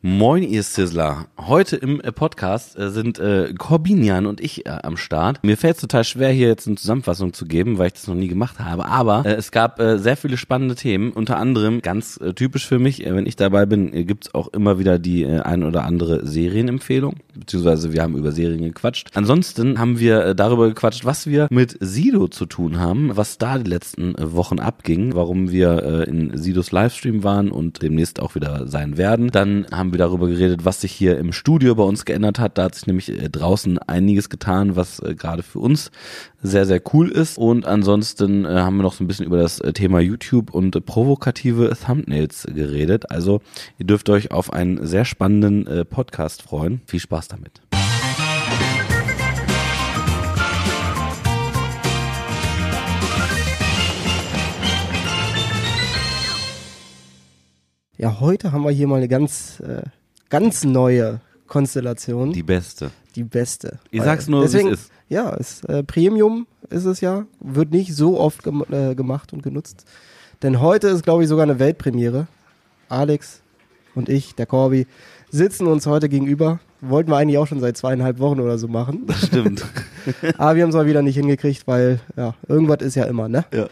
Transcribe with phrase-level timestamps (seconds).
[0.00, 1.26] Moin, ihr Sizzler.
[1.36, 5.42] Heute im äh, Podcast äh, sind äh, Corbinian und ich äh, am Start.
[5.42, 8.14] Mir fällt es total schwer, hier jetzt eine Zusammenfassung zu geben, weil ich das noch
[8.14, 8.84] nie gemacht habe.
[8.84, 11.10] Aber äh, es gab äh, sehr viele spannende Themen.
[11.10, 14.46] Unter anderem, ganz äh, typisch für mich, äh, wenn ich dabei bin, äh, gibt's auch
[14.52, 17.16] immer wieder die äh, ein oder andere Serienempfehlung.
[17.34, 19.10] Beziehungsweise wir haben über Serien gequatscht.
[19.14, 23.58] Ansonsten haben wir äh, darüber gequatscht, was wir mit Sido zu tun haben, was da
[23.58, 28.36] die letzten äh, Wochen abging, warum wir äh, in Sidos Livestream waren und demnächst auch
[28.36, 29.32] wieder sein werden.
[29.32, 32.58] Dann haben wir darüber geredet, was sich hier im Studio bei uns geändert hat.
[32.58, 35.90] Da hat sich nämlich äh, draußen einiges getan, was äh, gerade für uns
[36.42, 37.38] sehr, sehr cool ist.
[37.38, 41.76] Und ansonsten äh, haben wir noch so ein bisschen über das Thema YouTube und provokative
[41.84, 43.10] Thumbnails geredet.
[43.10, 43.40] Also
[43.78, 46.80] ihr dürft euch auf einen sehr spannenden Podcast freuen.
[46.86, 47.60] Viel Spaß damit.
[57.98, 59.82] Ja, heute haben wir hier mal eine ganz, äh,
[60.30, 62.32] ganz neue Konstellation.
[62.32, 62.90] Die beste.
[63.16, 63.78] Die beste.
[63.90, 64.90] Ich Weil- sag's nur, wie es deswegen, ist.
[65.08, 67.26] Ja, ist, äh, Premium ist es ja.
[67.40, 69.84] Wird nicht so oft gem äh, gemacht und genutzt.
[70.42, 72.28] Denn heute ist, glaube ich, sogar eine Weltpremiere.
[72.88, 73.40] Alex
[73.96, 74.86] und ich, der Corby,
[75.30, 76.60] sitzen uns heute gegenüber.
[76.80, 79.04] Wollten wir eigentlich auch schon seit zweieinhalb Wochen oder so machen.
[79.08, 79.64] Das stimmt.
[80.38, 83.44] Aber wir haben es mal wieder nicht hingekriegt, weil, ja, irgendwas ist ja immer, ne?
[83.52, 83.66] Ja.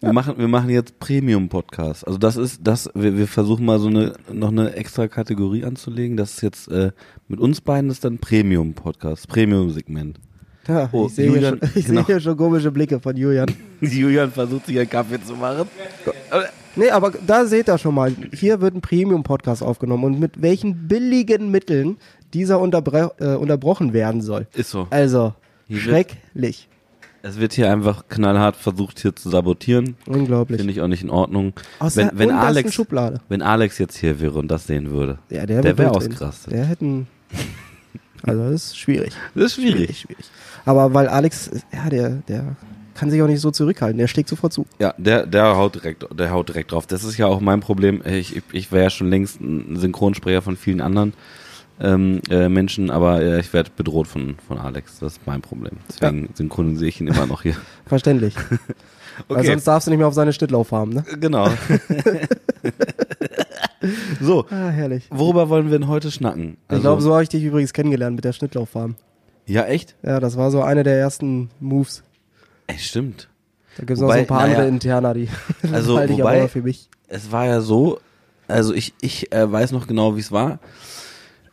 [0.00, 2.06] Wir machen, wir machen jetzt Premium-Podcast.
[2.06, 6.16] Also das ist, das, wir, wir versuchen mal so eine, noch eine extra Kategorie anzulegen.
[6.16, 6.92] Das ist jetzt, äh,
[7.28, 10.18] mit uns beiden ist dann Premium-Podcast, Premium-Segment.
[10.66, 12.00] Ja, Oh, ich sehe hier, Julian, schon- ich genau.
[12.00, 13.50] sehe hier schon komische Blicke von Julian.
[13.82, 15.68] Julian versucht sich einen Kaffee zu machen.
[16.76, 20.88] Nee, aber da seht ihr schon mal, hier wird ein Premium-Podcast aufgenommen und mit welchen
[20.88, 21.98] billigen Mitteln
[22.32, 24.46] dieser unterbre äh, unterbrochen werden soll.
[24.54, 24.86] Ist so.
[24.88, 25.34] Also,
[25.68, 26.68] Hier schrecklich.
[27.22, 29.96] Es wird hier einfach knallhart versucht, hier zu sabotieren.
[30.06, 30.58] Unglaublich.
[30.58, 31.52] Finde ich auch nicht in Ordnung.
[31.78, 33.20] Aus wenn, wenn Alex, Schublade.
[33.28, 36.52] wenn Alex jetzt hier wäre und das sehen würde, Ja, der, der wäre ausgerastet.
[36.52, 37.06] Der hätten.
[38.22, 39.14] Also, das ist schwierig.
[39.34, 40.00] Das ist schwierig.
[40.00, 40.26] schwierig.
[40.66, 42.54] Aber weil Alex, ja, der, der
[42.94, 43.96] kann sich auch nicht so zurückhalten.
[43.96, 44.66] Der schlägt sofort zu.
[44.78, 46.86] Ja, der, der haut direkt, der haut direkt drauf.
[46.86, 48.02] Das ist ja auch mein Problem.
[48.04, 51.14] Ich, ich, ich wäre ja schon längst ein Synchronsprecher von vielen anderen
[51.80, 54.98] ähm, äh, Menschen, aber äh, ich werde bedroht von, von Alex.
[55.00, 55.78] Das ist mein Problem.
[55.88, 57.56] Deswegen synchronisiere ich ihn immer noch hier.
[57.86, 58.34] Verständlich.
[59.28, 61.04] Weil sonst darfst du nicht mehr auf seine Schnittlauf haben, ne?
[61.20, 61.48] genau.
[64.20, 65.06] so, Ah, herrlich.
[65.10, 66.56] worüber wollen wir denn heute schnacken?
[66.68, 68.96] Also, ich glaube, so habe ich dich übrigens kennengelernt mit der Schnittlauffarm.
[69.46, 69.96] Ja, echt?
[70.02, 72.02] Ja, das war so eine der ersten Moves.
[72.66, 73.28] Ey, stimmt.
[73.76, 75.28] Da gibt es noch so ein paar naja, andere Interna, die
[75.72, 76.88] Also, halte ich wobei- aber für mich.
[77.08, 78.00] es war ja so,
[78.48, 80.58] also ich, ich äh, weiß noch genau, wie es war.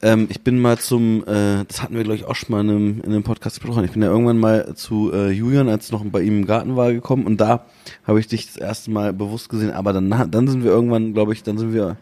[0.07, 2.69] Ähm, ich bin mal zum, äh, das hatten wir glaube ich auch schon mal in
[2.69, 6.05] einem, in einem Podcast besprochen, ich bin ja irgendwann mal zu äh, Julian, als noch
[6.05, 7.65] bei ihm im Garten war, gekommen und da
[8.05, 11.33] habe ich dich das erste Mal bewusst gesehen, aber dann, dann sind wir irgendwann, glaube
[11.33, 11.97] ich, dann sind wir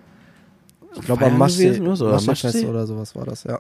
[0.94, 2.68] Ich glaube, am Maschsee oder so, oder Maschsee-Fest Maschsee?
[2.68, 3.60] oder sowas war das, ja.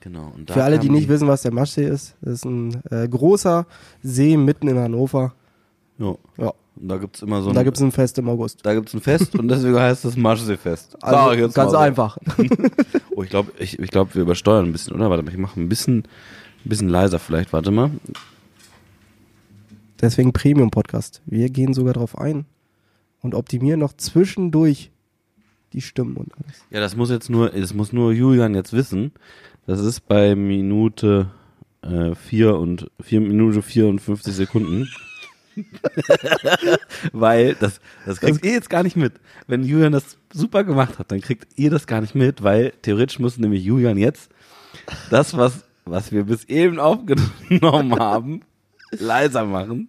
[0.00, 0.32] Genau.
[0.48, 3.66] Für alle, die nicht wissen, was der Maschsee ist, das ist ein äh, großer
[4.02, 5.34] See mitten in Hannover.
[5.98, 6.14] Ja.
[6.38, 8.60] Ja, Und da gibt's immer so und da gibt es ein Fest im August.
[8.64, 10.22] da gibt's ein Fest und deswegen heißt es ich
[11.02, 11.76] Also jetzt ganz so.
[11.76, 12.18] einfach.
[13.16, 15.08] Oh, ich glaube, ich, ich glaub, wir übersteuern ein bisschen, oder?
[15.08, 17.50] Warte mal, ich mache ein bisschen, ein bisschen leiser vielleicht.
[17.54, 17.90] Warte mal.
[19.98, 21.22] Deswegen Premium-Podcast.
[21.24, 22.44] Wir gehen sogar drauf ein
[23.22, 24.90] und optimieren noch zwischendurch
[25.72, 26.62] die Stimmen und alles.
[26.70, 29.12] Ja, das muss jetzt nur, das muss nur Julian jetzt wissen.
[29.66, 31.30] Das ist bei Minute
[31.80, 34.88] äh, vier und vier Minute 54 Sekunden.
[37.12, 39.14] Weil das, das kriegt ihr jetzt gar nicht mit.
[39.46, 43.18] Wenn Julian das super gemacht hat, dann kriegt ihr das gar nicht mit, weil theoretisch
[43.18, 44.30] muss nämlich Julian jetzt
[45.10, 48.42] das, was, was wir bis eben aufgenommen haben,
[48.90, 49.88] leiser machen,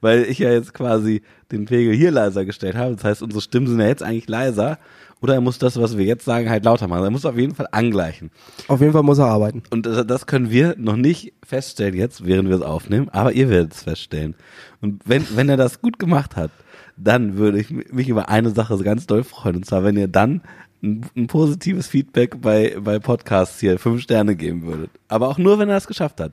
[0.00, 2.94] weil ich ja jetzt quasi den Pegel hier leiser gestellt habe.
[2.94, 4.78] Das heißt, unsere Stimmen sind ja jetzt eigentlich leiser.
[5.22, 7.04] Oder er muss das, was wir jetzt sagen, halt lauter machen.
[7.04, 8.30] Er muss auf jeden Fall angleichen.
[8.68, 9.62] Auf jeden Fall muss er arbeiten.
[9.70, 13.48] Und das das können wir noch nicht feststellen jetzt, während wir es aufnehmen, aber ihr
[13.48, 14.34] werdet es feststellen.
[14.82, 16.50] Und wenn, wenn er das gut gemacht hat,
[16.98, 19.56] dann würde ich mich über eine Sache ganz doll freuen.
[19.56, 20.42] Und zwar, wenn ihr dann
[20.82, 24.90] ein, ein positives Feedback bei, bei Podcasts hier fünf Sterne geben würdet.
[25.08, 26.32] Aber auch nur, wenn er es geschafft hat.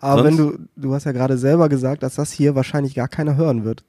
[0.00, 3.08] Aber Sonst- wenn du, du hast ja gerade selber gesagt, dass das hier wahrscheinlich gar
[3.08, 3.84] keiner hören wird,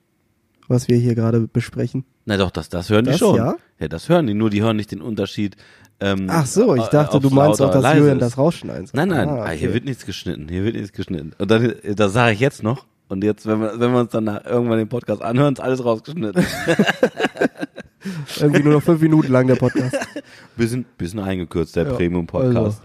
[0.68, 2.06] was wir hier gerade besprechen.
[2.26, 3.36] Na doch, das, das hören die Das schon.
[3.38, 3.56] ja?
[3.80, 4.34] ja, das hören die.
[4.34, 5.56] Nur die hören nicht den Unterschied.
[6.00, 8.98] Ähm, Ach so, ich äh, dachte, du meinst auch, dass Julian das rausschneiden soll.
[8.98, 9.74] Nein, nein, Ah, ah, hier okay.
[9.76, 11.32] wird nichts geschnitten, hier wird nichts geschnitten.
[11.38, 12.86] Und dann, das sage ich jetzt noch.
[13.08, 16.44] Und jetzt, wenn wir, wenn wir uns dann irgendwann den Podcast anhören, ist alles rausgeschnitten.
[18.40, 19.96] Irgendwie nur noch fünf Minuten lang der Podcast.
[20.58, 22.82] bisschen, bisschen eingekürzt, der Ja, Premium-Podcast.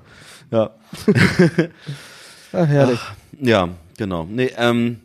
[0.51, 0.71] Ja.
[2.57, 3.01] Ach, herrlich.
[3.41, 3.69] ja,
[3.99, 4.27] genau.
[4.31, 4.99] Nee, ähm,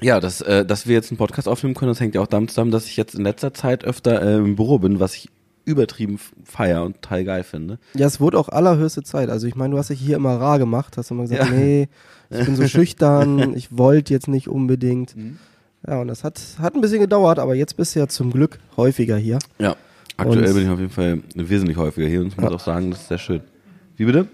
[0.00, 2.50] ja, dass, äh, dass wir jetzt einen Podcast aufnehmen können, das hängt ja auch damit
[2.50, 5.28] zusammen, dass ich jetzt in letzter Zeit öfter äh, im Büro bin, was ich
[5.66, 7.78] übertrieben feier und total geil finde.
[7.94, 9.28] Ja, es wurde auch allerhöchste Zeit.
[9.28, 11.54] Also ich meine, du hast dich hier immer rar gemacht, hast immer gesagt, Ja.
[11.54, 11.88] nee,
[12.30, 15.14] ich bin so schüchtern, ich wollte jetzt nicht unbedingt.
[15.16, 15.38] Mhm.
[15.86, 18.58] Ja, und das hat, hat ein bisschen gedauert, aber jetzt bist du ja zum Glück
[18.76, 19.38] häufiger hier.
[19.58, 19.76] Ja.
[20.16, 22.56] Aktuell Und- bin ich auf jeden Fall wesentlich häufiger hier und ich muss Ja.
[22.56, 23.40] auch sagen, das ist sehr schön.
[23.96, 24.28] Wie bitte?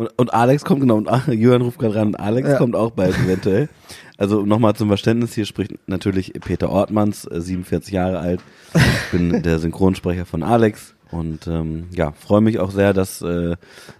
[0.00, 2.56] Und, und Alex kommt, genau, und Jürgen ruft gerade ran, und Alex Ja.
[2.56, 3.68] kommt auch bald eventuell.
[4.16, 8.40] Also nochmal zum Verständnis, hier spricht natürlich Peter Ortmanns, äh, 47 Jahre alt.
[8.74, 13.56] Ich bin der Synchronsprecher von Alex und ähm, ja, freue mich auch sehr, dass, äh,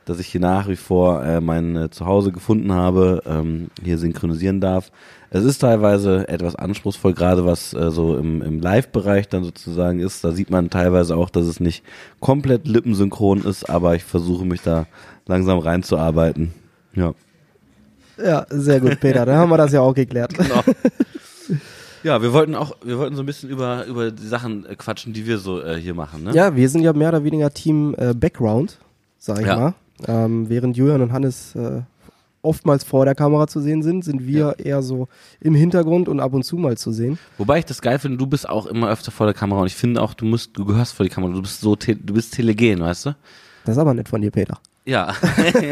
[0.06, 4.60] dass ich hier nach wie vor äh, mein äh, Zuhause gefunden habe, ähm, hier synchronisieren
[4.62, 4.90] darf.
[5.30, 10.24] Es ist teilweise etwas anspruchsvoll, gerade was äh, so im, im Live-Bereich dann sozusagen ist.
[10.24, 11.84] Da sieht man teilweise auch, dass es nicht
[12.20, 14.86] komplett lippensynchron ist, aber ich versuche mich da
[15.30, 16.52] langsam reinzuarbeiten.
[16.94, 17.14] Ja.
[18.22, 19.24] Ja, sehr gut, Peter.
[19.24, 20.34] Dann haben wir das ja auch geklärt.
[20.36, 20.62] Genau.
[22.02, 25.12] Ja, wir wollten auch, wir wollten so ein bisschen über, über die Sachen äh, quatschen,
[25.12, 26.32] die wir so äh, hier machen, ne?
[26.34, 28.78] Ja, wir sind ja mehr oder weniger Team äh, Background,
[29.18, 29.56] sag ich Ja.
[29.56, 29.74] mal.
[30.08, 31.82] Ähm, während Julian und Hannes äh,
[32.40, 35.08] oftmals vor der Kamera zu sehen sind, sind wir eher so
[35.42, 37.18] im Hintergrund und ab und zu mal zu sehen.
[37.36, 39.76] Wobei ich das geil finde, du bist auch immer öfter vor der Kamera und ich
[39.76, 42.32] finde auch, du musst, du gehörst vor die Kamera, du bist so, te du bist
[42.32, 43.16] telegen, weißt du?
[43.66, 44.58] Das ist aber nett von dir, Peter.
[44.90, 45.14] Ja.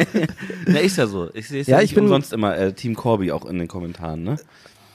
[0.67, 1.29] Na, ist ja so.
[1.35, 3.69] Ich sehe es ja, Ja, ich bin- umsonst immer äh, Team Corby auch in den
[3.69, 4.37] Kommentaren, ne?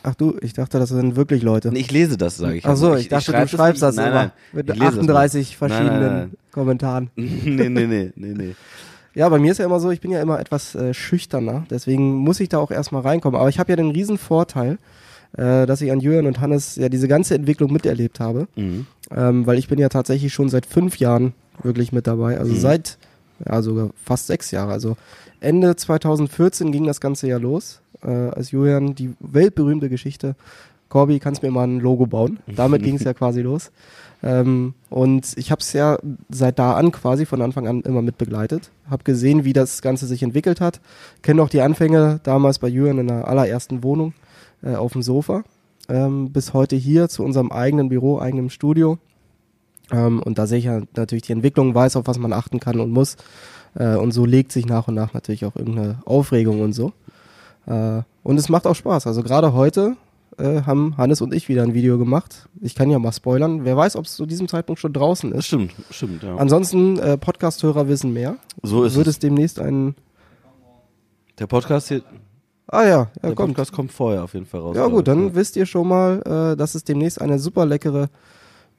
[0.06, 1.70] Ach du, ich dachte, das sind wirklich Leute.
[1.72, 2.66] Nee, ich lese das, sage ich.
[2.66, 4.32] Ach so, Also ich, dachte, schreib du schreibst das nein, immer nein.
[4.52, 6.32] mit Ich lese das 38 Nein, verschiedenen nein, nein.
[6.52, 7.10] Kommentaren.
[7.16, 8.56] nee, nee, nee, nee, nee.
[9.16, 12.16] Ja, bei mir ist ja immer so, ich bin ja immer etwas äh, schüchterner, deswegen
[12.16, 13.40] muss ich da auch erstmal reinkommen.
[13.40, 14.78] Aber ich habe ja den riesen Vorteil,
[15.38, 18.88] äh, dass ich an Jürgen und Hannes ja diese ganze Entwicklung miterlebt habe, Mhm.
[19.16, 22.60] ähm, weil ich bin ja tatsächlich schon seit fünf Jahren wirklich mit dabei, also Mhm.
[22.60, 22.98] seit
[23.46, 24.72] ja sogar fast sechs Jahre.
[24.72, 24.98] Also
[25.40, 30.36] Ende 2014 ging das Ganze ja los, äh, als Julian die weltberühmte Geschichte
[30.94, 32.38] Corby, kannst mir mal ein Logo bauen.
[32.56, 33.72] Damit ging es ja quasi los.
[34.22, 35.98] Ähm, und ich habe es ja
[36.30, 38.70] seit da an quasi von Anfang an immer mit begleitet.
[38.88, 40.82] Habe gesehen, wie das Ganze sich entwickelt hat.
[41.24, 44.14] Kenne auch die Anfänge damals bei Jürgen in der allerersten Wohnung
[44.62, 45.44] äh, auf dem Sofa.
[45.90, 49.00] Ähm, bis heute hier zu unserem eigenen Büro, eigenem Studio.
[49.92, 52.80] Ähm, und da sehe ich ja natürlich die Entwicklung, weiß, auf was man achten kann
[52.80, 53.18] und muss.
[53.76, 56.94] Äh, und so legt sich nach und nach natürlich auch irgendeine Aufregung und so.
[57.66, 59.08] Äh, und es macht auch Spaß.
[59.08, 59.96] Also gerade heute
[60.38, 62.48] äh, haben Hannes und ich wieder ein Video gemacht.
[62.62, 63.66] Ich kann ja mal spoilern.
[63.66, 65.48] Wer weiß, ob es zu diesem Zeitpunkt schon draußen ist.
[65.48, 66.36] stimmt, stimmt, ja.
[66.36, 68.38] Ansonsten, äh, Podcast-Hörer wissen mehr.
[68.62, 69.20] So ist Wird es.
[69.20, 69.96] demnächst einen.
[71.40, 72.04] Der Podcast hier,
[72.68, 73.50] Ah ja, ja der kommt.
[73.50, 74.76] Podcast kommt vorher auf jeden Fall raus.
[74.76, 76.22] Ja gut, dann wisst ihr schon mal,
[76.54, 78.10] äh, dass es demnächst eine super leckere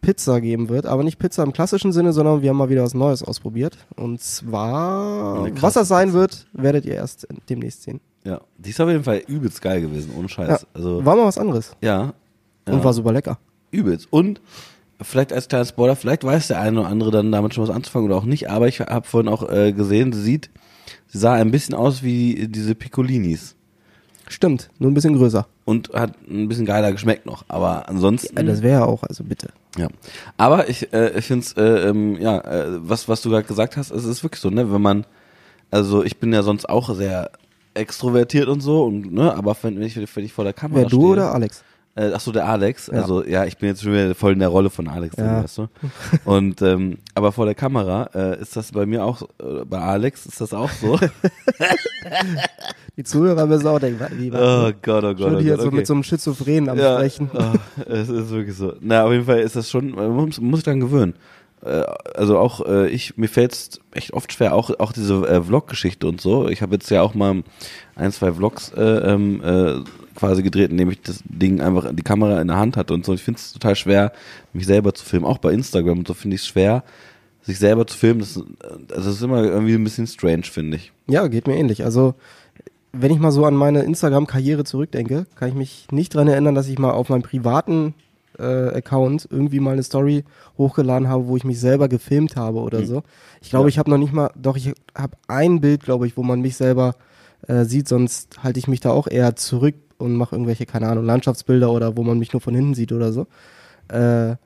[0.04, 0.86] Pizza geben wird.
[0.86, 3.76] Aber nicht Pizza im klassischen Sinne, sondern wir haben mal wieder was Neues ausprobiert.
[3.96, 8.00] Und zwar, was das sein wird, werdet ihr erst demnächst sehen.
[8.24, 10.48] Ja, die ist auf jeden Fall übelst geil gewesen, ohne Scheiß.
[10.48, 10.58] Ja.
[10.74, 11.72] Also, War mal was anderes.
[11.80, 12.12] ja.
[12.66, 12.72] ja.
[12.72, 13.38] Und war super lecker.
[13.70, 14.06] Übelst.
[14.10, 14.40] Und
[15.02, 18.08] vielleicht als kleiner Spoiler, vielleicht weiß der eine oder andere dann damit schon was anzufangen
[18.08, 20.50] oder auch nicht, aber ich habe vorhin auch äh, gesehen, sie sieht,
[21.08, 23.56] sie sah ein bisschen aus wie diese Piccolinis.
[24.28, 25.46] Stimmt, nur ein bisschen größer.
[25.66, 27.44] Und hat ein bisschen geiler geschmeckt noch.
[27.48, 28.36] Aber ansonsten.
[28.36, 29.48] Ja, das wäre ja auch, also bitte.
[29.76, 29.88] Ja,
[30.36, 33.76] aber ich, äh, ich finde es, äh, ähm, ja, äh, was, was du gerade gesagt
[33.76, 35.06] hast, es ist wirklich so, ne, wenn man,
[35.70, 37.30] also ich bin ja sonst auch sehr
[37.74, 40.96] extrovertiert und so, und, ne, aber wenn ich, wenn ich vor der Kamera Wer du
[40.96, 41.64] stehe, oder Alex?
[41.96, 42.88] Äh, ach so, der Alex.
[42.88, 42.94] Ja.
[43.02, 45.44] Also ja, ich bin jetzt schon wieder voll in der Rolle von Alex, Ja.
[45.44, 45.68] weißt du.
[46.24, 50.26] Und ähm, aber vor der Kamera äh, ist das bei mir auch, äh, bei Alex
[50.26, 50.98] ist das auch so.
[52.96, 55.60] Die Zuhörer müssen auch denken, wie oh war Gott, oh Gott, schon oh hier Gott.
[55.62, 55.76] so okay.
[55.76, 57.30] mit so einem Schizophrenen am ja, Sprechen.
[57.34, 57.52] oh,
[57.88, 58.74] es ist wirklich so.
[58.80, 61.14] Na, auf jeden Fall ist das schon, man muss, muss sich dann gewöhnen.
[61.64, 61.82] Äh,
[62.14, 66.06] Also auch äh, ich, mir fällt es echt oft schwer, auch, auch diese äh, Vlog-Geschichte
[66.06, 66.48] und so.
[66.48, 67.42] Ich habe jetzt ja auch mal
[67.96, 69.74] ein, zwei Vlogs äh, ähm, äh,
[70.14, 73.12] quasi gedreht, indem ich das Ding einfach die Kamera in der Hand hatte und so.
[73.14, 74.12] Ich finde es total schwer,
[74.52, 75.26] mich selber zu filmen.
[75.26, 76.84] Auch bei Instagram und so finde ich es schwer,
[77.42, 78.20] sich selber zu filmen.
[78.20, 78.40] Das, äh,
[78.94, 80.92] also das ist immer irgendwie ein bisschen strange, finde ich.
[81.06, 81.84] Ja, geht mir ähnlich.
[81.84, 82.14] Also,
[82.92, 86.68] wenn ich mal so an meine Instagram-Karriere zurückdenke, kann ich mich nicht dran erinnern, dass
[86.68, 87.94] ich mal auf meinem privaten
[88.38, 90.24] äh, Account irgendwie mal eine Story
[90.58, 93.02] hochgeladen habe, wo ich mich selber gefilmt habe oder so.
[93.42, 93.68] Ich glaube, Ja.
[93.68, 96.56] ich habe noch nicht mal, doch, ich habe ein Bild, glaube ich, wo man mich
[96.56, 96.94] selber
[97.46, 101.04] äh, sieht, sonst halte ich mich da auch eher zurück und mache irgendwelche, keine Ahnung,
[101.04, 103.26] Landschaftsbilder oder wo man mich nur von hinten sieht oder so.
[103.88, 104.36] Äh,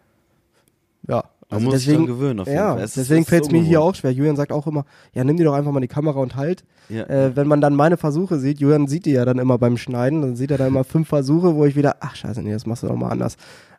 [1.08, 1.24] ja.
[1.50, 2.82] Man Also muss sich deswegen, dran gewöhnen auf jeden ja, Fall.
[2.84, 4.12] Es deswegen es fällt es mir hier auch schwer.
[4.12, 6.62] Julian sagt auch immer, ja, nimm dir doch einfach mal die Kamera und halt.
[6.90, 7.04] Ja.
[7.04, 10.20] Äh, wenn man dann meine Versuche sieht, Julian sieht die ja dann immer beim Schneiden,
[10.20, 12.82] dann sieht er da immer fünf Versuche, wo ich wieder, ach scheiße, nee, das machst
[12.82, 13.36] du doch mal anders.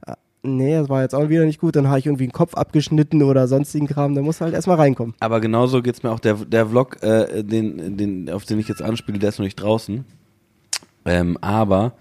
[0.07, 2.55] Äh, nee, das war jetzt auch wieder nicht gut, dann habe ich irgendwie einen Kopf
[2.55, 5.13] abgeschnitten oder sonstigen Kram, da muss halt erstmal reinkommen.
[5.19, 6.19] Aber genauso geht's mir auch.
[6.19, 9.61] Der, der Vlog, äh, den, den, auf den ich jetzt anspiele, der ist noch nicht
[9.61, 10.05] draußen.
[11.05, 11.93] Ähm, aber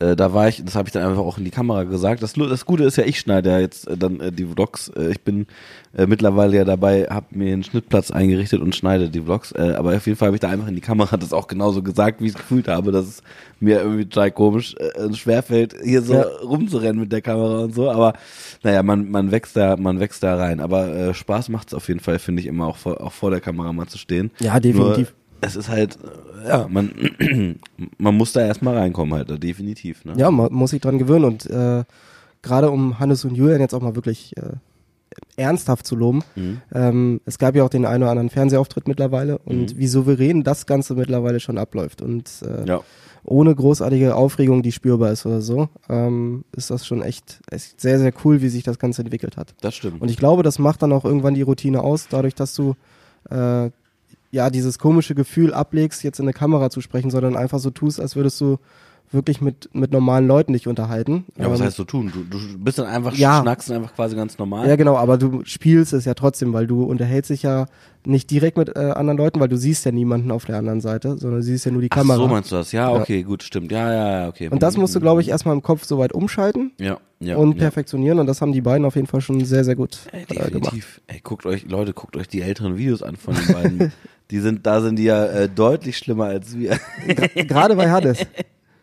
[0.00, 2.22] äh, da war ich, das habe ich dann einfach auch in die Kamera gesagt.
[2.22, 4.92] Das, das Gute ist ja, ich schneide ja jetzt äh, dann äh, die Vlogs.
[4.96, 5.46] Äh, ich bin
[5.92, 9.50] äh, mittlerweile ja dabei, habe mir einen Schnittplatz eingerichtet und schneide die Vlogs.
[9.52, 11.82] Äh, aber auf jeden Fall habe ich da einfach in die Kamera das auch genauso
[11.82, 13.22] gesagt, wie ich es gefühlt habe, dass es
[13.58, 16.22] mir irgendwie total komisch äh, schwerfällt, hier so Ja.
[16.44, 17.90] rumzurennen mit der Kamera und so.
[17.90, 18.12] Aber
[18.62, 20.60] naja, man, man wächst da, man wächst da rein.
[20.60, 23.32] Aber äh, Spaß macht es auf jeden Fall, finde ich, immer auch vor, auch vor
[23.32, 24.30] der Kamera mal zu stehen.
[24.38, 25.08] Ja, definitiv.
[25.08, 25.98] Nur, es ist halt,
[26.48, 26.90] ja, man,
[27.98, 30.04] man muss da erstmal reinkommen halt, äh, definitiv.
[30.04, 30.14] Ne?
[30.16, 31.84] Ja, man muss sich dran gewöhnen und äh,
[32.42, 34.52] gerade um Hannes und Julian jetzt auch mal wirklich äh,
[35.36, 36.22] ernsthaft zu loben.
[36.36, 36.60] Mhm.
[36.72, 39.78] Ähm, es gab ja auch den einen oder anderen Fernsehauftritt mittlerweile und Mhm.
[39.78, 42.80] wie souverän das Ganze mittlerweile schon abläuft und äh, Ja.
[43.24, 47.98] ohne großartige Aufregung, die spürbar ist oder so, ähm, ist das schon echt, echt sehr,
[47.98, 49.54] sehr cool, wie sich das Ganze entwickelt hat.
[49.60, 50.00] Das stimmt.
[50.02, 52.74] Und ich glaube, das macht dann auch irgendwann die Routine aus, dadurch, dass du
[53.30, 53.70] äh,
[54.30, 58.00] ja dieses komische Gefühl ablegst, jetzt in eine Kamera zu sprechen, sondern einfach so tust,
[58.00, 58.58] als würdest du
[59.10, 61.24] wirklich mit, mit normalen Leuten dich unterhalten.
[61.38, 62.12] ja, was Ähm, heißt so tun?
[62.12, 63.40] Du, du bist dann einfach, Ja.
[63.40, 64.68] schnackst einfach quasi ganz normal.
[64.68, 67.66] Ja, genau, aber du spielst es ja trotzdem, weil du unterhältst dich ja
[68.06, 71.18] nicht direkt mit äh, anderen Leuten, weil du siehst ja niemanden auf der anderen Seite,
[71.18, 72.16] sondern siehst ja nur die Ach Kamera.
[72.18, 72.72] so meinst du das?
[72.72, 73.00] Ja, Ja.
[73.00, 73.72] okay, gut, stimmt.
[73.72, 74.48] Ja, ja, ja, okay.
[74.50, 77.58] und das musst du, glaube ich, erstmal im Kopf soweit umschalten ja, ja, und ja.
[77.58, 80.26] perfektionieren und das haben die beiden auf jeden Fall schon sehr, sehr gut Ey, äh,
[80.26, 80.46] gemacht.
[80.54, 81.00] definitiv.
[81.06, 83.92] Ey, guckt euch, Leute, guckt euch die älteren Videos an von den beiden.
[84.30, 86.78] die sind, da sind die ja äh, deutlich schlimmer als wir.
[87.34, 88.18] Gerade bei Hannes.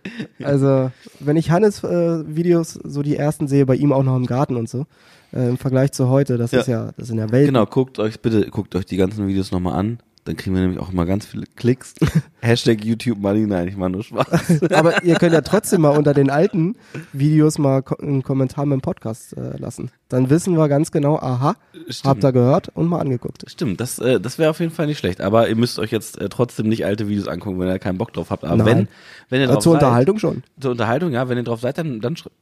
[0.43, 4.25] Also, wenn ich Hannes äh, Videos, so die ersten sehe, bei ihm auch noch im
[4.25, 4.85] Garten und so,
[5.33, 6.59] äh, im Vergleich zu heute, das Ja.
[6.62, 7.53] ist ja, das sind ja Welten.
[7.53, 10.00] genau, guckt euch bitte, guckt euch die ganzen Videos nochmal an.
[10.25, 11.94] Dann kriegen wir nämlich auch immer ganz viele Klicks.
[12.41, 14.63] Hashtag YouTube Money, nein, ich mach nur Spaß.
[14.74, 16.75] Aber ihr könnt ja trotzdem mal unter den alten
[17.13, 19.91] Videos mal ko einen Kommentar mit dem Podcast äh, lassen.
[20.10, 21.55] Dann wissen wir ganz genau, aha,
[22.03, 23.44] habt ihr gehört und mal angeguckt.
[23.48, 25.22] Stimmt, das, äh, das wäre auf jeden Fall nicht schlecht.
[25.22, 28.12] Aber ihr müsst euch jetzt äh, trotzdem nicht alte Videos angucken, wenn ihr keinen Bock
[28.12, 28.46] drauf habt.
[28.46, 28.65] Aber Nein.
[28.65, 28.88] wenn,
[29.29, 30.44] wenn ihr Äh, drauf zur seid, Unterhaltung schon.
[30.60, 32.36] Zur Unterhaltung, ja, wenn ihr drauf seid, dann, dann schreibt.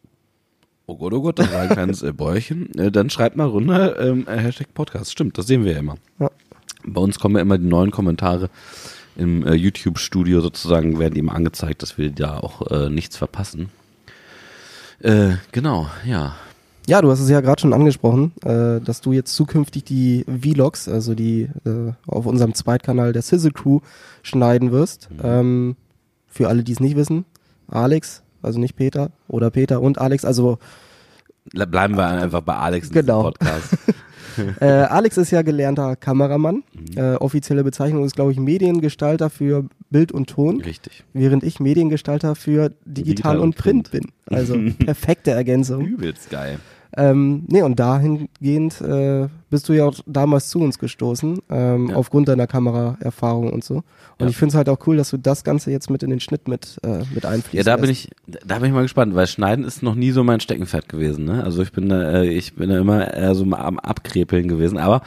[0.86, 2.78] Oh Gott, oh Gott, das war ein kleines äh, Bäuerchen.
[2.78, 5.12] Äh, dann schreibt mal runter, ähm, äh, Hashtag Podcast.
[5.14, 5.96] Stimmt, das sehen wir ja immer.
[6.20, 6.30] Ja.
[6.86, 8.50] Bei uns kommen ja immer die neuen Kommentare
[9.16, 13.70] im äh, YouTube-Studio sozusagen, werden ihm angezeigt, dass wir da auch äh, nichts verpassen.
[15.00, 16.36] Äh, genau, ja.
[16.88, 20.90] Ja, du hast es ja gerade schon angesprochen, äh, dass du jetzt zukünftig die Vlogs,
[20.90, 23.80] also die äh, auf unserem Zweitkanal der Sizzle Crew
[24.22, 25.10] schneiden wirst.
[25.12, 25.20] Mhm.
[25.24, 25.76] Ähm,
[26.28, 27.26] für alle, die es nicht wissen,
[27.70, 30.58] Alex, also nicht Peter, oder Peter und Alex, also
[31.54, 33.24] Le- Bleiben wir einfach bei Alex Genau.
[33.24, 33.78] Podcast.
[34.60, 36.64] äh, Alex ist ja gelernter Kameramann.
[36.74, 36.98] Mhm.
[36.98, 41.04] Äh, offizielle Bezeichnung ist, glaube ich, Mediengestalter für Bild und Ton, Richtig.
[41.14, 44.06] während ich Mediengestalter für Digital, Digital und Print, Print.
[44.26, 44.36] bin.
[44.36, 45.86] Also perfekte Ergänzung.
[45.86, 46.60] Übelst geil.
[46.96, 51.96] Ähm, nee, und dahingehend äh, bist du ja auch damals zu uns gestoßen, ähm, Ja.
[51.96, 53.76] aufgrund deiner Kameraerfahrung und so.
[53.76, 53.84] Und
[54.20, 54.28] Ja.
[54.28, 56.48] ich finde es halt auch cool, dass du das Ganze jetzt mit in den Schnitt
[56.48, 57.54] mit, äh, mit einfließt.
[57.54, 60.24] Ja, da bin ich, da bin ich mal gespannt, weil Schneiden ist noch nie so
[60.24, 61.26] mein Steckenpferd gewesen.
[61.26, 61.44] Ne?
[61.44, 64.80] Also ich bin da, äh, ich bin da immer eher so am Abkrepeln gewesen.
[64.80, 65.02] Aber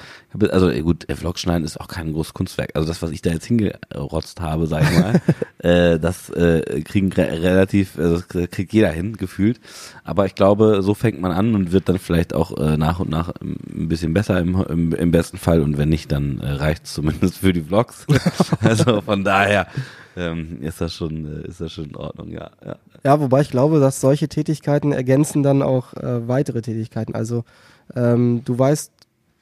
[0.50, 2.70] also äh, gut, äh, Vlog schneiden ist auch kein großes Kunstwerk.
[2.74, 5.20] Also das, was ich da jetzt hingerotzt habe, sag ich mal,
[5.58, 9.58] äh, das äh, kriegen re relativ, äh, das kriegt jeder hin gefühlt.
[10.04, 13.10] Aber ich glaube, so fängt man an und wird dann vielleicht auch äh, nach und
[13.10, 15.60] nach ein bisschen besser im, im, im besten Fall.
[15.60, 18.06] Und wenn nicht, dann äh, reicht zumindest für die Vlogs.
[18.60, 19.66] also von daher
[20.16, 22.50] ähm, ist das schon, äh, ist das schon in Ordnung, ja.
[22.64, 22.76] ja.
[23.04, 27.14] Ja, wobei ich glaube, dass solche Tätigkeiten ergänzen dann auch äh, weitere Tätigkeiten.
[27.14, 27.44] Also
[27.94, 28.92] ähm, du weißt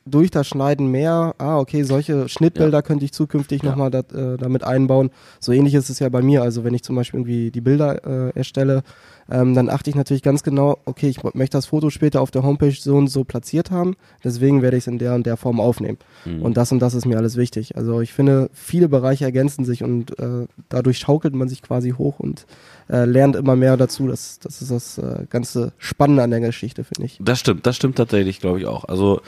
[0.06, 3.70] durch das Schneiden mehr, ah, okay, solche Schnittbilder könnte ich zukünftig Ja.
[3.70, 5.10] nochmal dat, äh, damit einbauen.
[5.40, 6.42] So ähnlich ist es ja bei mir.
[6.42, 8.82] Also wenn ich zum Beispiel irgendwie die Bilder äh, erstelle,
[9.30, 12.42] ähm, dann achte ich natürlich ganz genau, okay, ich möchte das Foto später auf der
[12.42, 15.60] Homepage so und so platziert haben, deswegen werde ich es in der und der Form
[15.60, 15.96] aufnehmen.
[16.26, 16.42] Mhm.
[16.42, 17.76] Und das und das ist mir alles wichtig.
[17.76, 22.20] Also ich finde, viele Bereiche ergänzen sich und äh, dadurch schaukelt man sich quasi hoch
[22.20, 22.44] und
[22.90, 24.08] äh, lernt immer mehr dazu.
[24.08, 27.18] Das, das ist das äh, ganze Spannende an der Geschichte, finde ich.
[27.22, 28.84] Das stimmt, das stimmt tatsächlich, glaube ich auch.
[28.84, 29.22] Also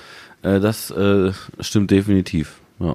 [0.47, 2.61] äh, das äh, stimmt definitiv.
[2.79, 2.95] Ja.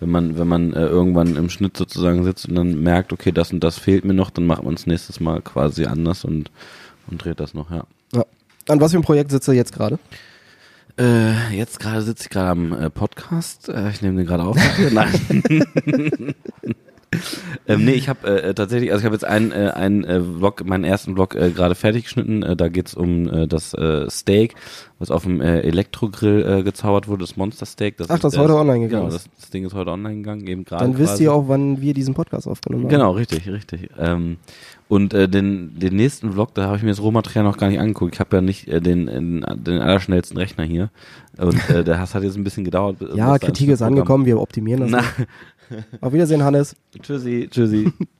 [0.00, 3.52] Wenn man, wenn man äh, irgendwann im Schnitt sozusagen sitzt und dann merkt, okay, das
[3.52, 6.50] und das fehlt mir noch, dann macht man es nächstes Mal quasi anders und,
[7.10, 7.84] und dreht das noch, ja.
[8.14, 8.24] Ja.
[8.68, 9.98] An was für ein Projekt sitzt du jetzt gerade?
[10.98, 13.68] Äh, jetzt gerade sitze ich gerade am äh, Podcast.
[13.68, 14.56] Äh, ich nehme den gerade auf.
[14.92, 16.34] Nein.
[17.66, 20.64] ähm, nee, ich habe äh, tatsächlich, also ich habe jetzt einen, äh, einen äh, Vlog,
[20.66, 22.42] meinen ersten Vlog äh, gerade fertig geschnitten.
[22.42, 24.54] Äh, da geht's um äh, das äh, Steak,
[24.98, 27.96] was auf dem äh, Elektrogrill äh, gezaubert wurde, das Monster Steak.
[27.96, 29.26] Das Ach, das äh, heute online gegangen Genau, ist.
[29.26, 30.84] das, das Ding ist heute online gegangen, eben gerade.
[30.84, 31.24] Dann wisst quasi.
[31.24, 32.90] ihr auch, wann wir diesen Podcast aufgenommen haben.
[32.90, 33.88] Genau, richtig, richtig.
[33.98, 34.36] Ähm,
[34.88, 37.78] und äh, den, den nächsten Vlog, da habe ich mir das Rohmaterial noch gar nicht
[37.78, 38.14] angeguckt.
[38.14, 40.90] Ich habe ja nicht äh, den, den, den allerschnellsten Rechner hier.
[41.38, 42.96] Und äh, der hat jetzt ein bisschen gedauert.
[43.14, 44.90] Ja, das Kritik ist angekommen, wir optimieren das.
[44.90, 45.26] Na,
[46.00, 46.76] Auf Wiedersehen, Hannes.
[47.02, 47.92] tschüssi, tschüssi.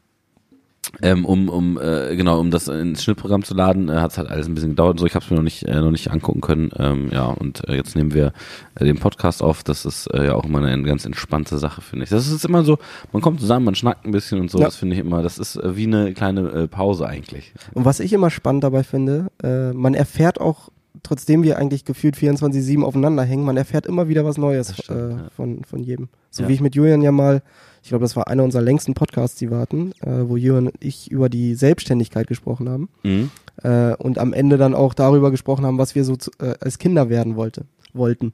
[1.03, 4.29] Ähm, um, um, äh, genau, um das ins Schnittprogramm zu laden, äh, hat es halt
[4.31, 5.07] alles ein bisschen gedauert und so.
[5.07, 6.71] Ich habe es mir noch nicht, äh, noch nicht angucken können.
[6.77, 8.33] Ähm, ja, und äh, jetzt nehmen wir
[8.75, 9.63] äh, den Podcast auf.
[9.63, 12.11] Das ist äh, ja auch immer eine ganz entspannte Sache, finde ich.
[12.11, 12.79] Das ist immer so,
[13.13, 14.59] man kommt zusammen, man schnackt ein bisschen und so.
[14.59, 14.65] Ja.
[14.65, 17.53] Das finde ich immer, das ist äh, wie eine kleine äh, Pause eigentlich.
[17.75, 20.71] Und was ich immer spannend dabei finde, äh, man erfährt auch,
[21.03, 25.11] trotzdem wir eigentlich gefühlt 24-7 aufeinander hängen, man erfährt immer wieder was Neues stimmt, äh,
[25.11, 25.29] ja.
[25.37, 26.09] von, von jedem.
[26.31, 26.49] So Ja.
[26.49, 27.43] wie ich mit Julian ja mal,
[27.83, 30.77] ich glaube, das war einer unserer längsten Podcasts, die wir hatten, äh, wo Julian und
[30.81, 33.31] ich über die Selbstständigkeit gesprochen haben Mhm.
[33.63, 36.79] äh, und am Ende dann auch darüber gesprochen haben, was wir so zu, äh, als
[36.79, 38.33] Kinder werden wollte, wollten.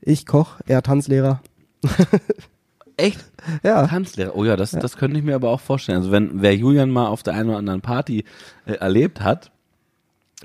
[0.00, 1.40] Ich Koch, er Tanzlehrer.
[2.96, 3.24] Echt?
[3.64, 4.36] Ja, Tanzlehrer.
[4.36, 5.98] Oh ja, das, das könnte ich mir aber auch vorstellen.
[5.98, 8.24] Also wenn wer Julian mal auf der einen oder anderen Party
[8.66, 9.50] äh, erlebt hat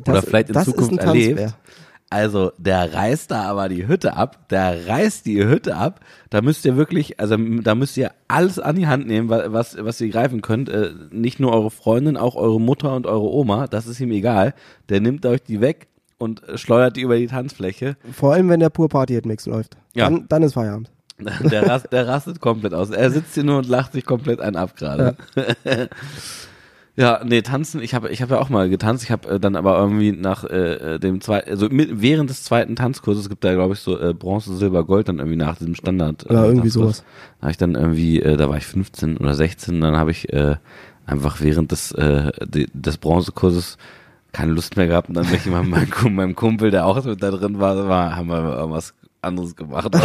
[0.02, 1.54] oder das- vielleicht in Zukunft erlebt,
[2.12, 6.00] also der reißt da aber die Hütte ab, der reißt die Hütte ab.
[6.32, 9.78] Da müsst ihr wirklich, also da müsst ihr alles an die Hand nehmen, wa- was
[9.80, 10.70] was ihr greifen könnt.
[10.70, 13.68] Äh, nicht nur eure Freundin, auch eure Mutter und eure Oma.
[13.68, 14.56] Das ist ihm egal.
[14.90, 15.88] Der nimmt euch die weg
[16.18, 17.96] und äh, schleudert die über die Tanzfläche.
[18.12, 19.78] Vor allem, wenn der Pur Party Hit Mix läuft.
[19.94, 20.10] Ja.
[20.10, 20.90] Dann, dann ist Feierabend.
[21.52, 22.92] Der, rast, der rastet komplett aus.
[22.92, 25.18] Er sitzt hier nur und lacht sich komplett einen ab gerade.
[25.36, 25.44] Ja.
[27.24, 29.04] nee, tanzen, ich habe ich hab ja auch mal getanzt.
[29.06, 32.44] Ich habe äh, dann aber irgendwie nach äh, äh, dem zweiten, also mit, während des
[32.44, 35.76] zweiten Tanzkurses gibt da, glaube ich, so äh, Bronze, Silber, Gold dann irgendwie nach diesem
[35.76, 36.30] Standard.
[36.30, 36.98] Äh, Ja, irgendwie Tanzkurs.
[36.98, 37.04] sowas.
[37.40, 40.34] Da habe ich dann irgendwie, äh, da war ich 15 oder 16, dann habe ich
[40.34, 40.58] äh,
[41.06, 43.78] einfach während des, äh, de, des Bronzekurses
[44.32, 47.24] keine Lust mehr gehabt und dann bin ich immer Kum- meinem Kumpel, der auch mit
[47.24, 49.90] da drin war, war haben wir irgendwas anderes gemacht.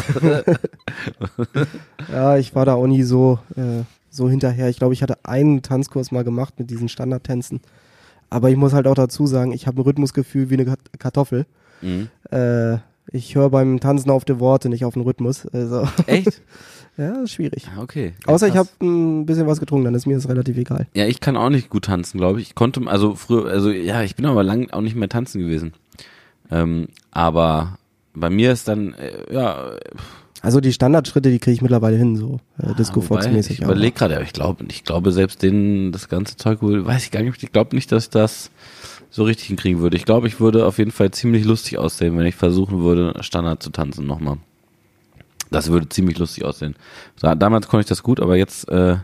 [2.13, 3.83] Ja, ich war da auch nie so, äh,
[4.15, 4.69] so hinterher.
[4.69, 7.61] Ich glaube, ich hatte einen Tanzkurs mal gemacht mit diesen Standardtänzen.
[8.31, 11.47] Aber ich muss halt auch dazu sagen, ich habe ein Rhythmusgefühl wie eine Kartoffel.
[11.83, 12.09] mhm.
[12.31, 12.79] Äh,
[13.13, 15.47] ich höre beim Tanzen auf die Worte, nicht auf den Rhythmus.
[15.53, 16.41] Also, Echt?
[16.97, 17.69] ja, ist schwierig.
[17.77, 18.15] Ja, okay.
[18.27, 20.87] Ja, Außer ich habe ein bisschen was getrunken, dann ist mir das relativ egal.
[20.95, 22.49] Ja, ich kann auch nicht gut tanzen, glaube ich.
[22.49, 25.75] Ich konnte, also früher, also ja, ich bin aber lang auch nicht mehr tanzen gewesen.
[26.51, 27.79] Ähm, aber
[28.15, 29.73] bei mir ist dann, äh, ja,
[30.45, 33.59] Also die Standardschritte, die kriege ich mittlerweile hin, so äh, Disco wobei, Fox mäßig.
[33.61, 37.05] Ich überlege gerade, aber ich glaube, ich glaube selbst denen das ganze Zeug wohl, weiß
[37.05, 38.51] ich gar nicht, ich glaube nicht, dass ich das
[39.09, 39.97] so richtig hinkriegen würde.
[39.97, 43.63] Ich glaube, ich würde auf jeden Fall ziemlich lustig aussehen, wenn ich versuchen würde, Standard
[43.63, 44.37] zu tanzen nochmal.
[45.51, 46.75] Das würde ziemlich lustig aussehen.
[47.21, 48.97] Da, damals konnte ich das gut, aber jetzt, äh,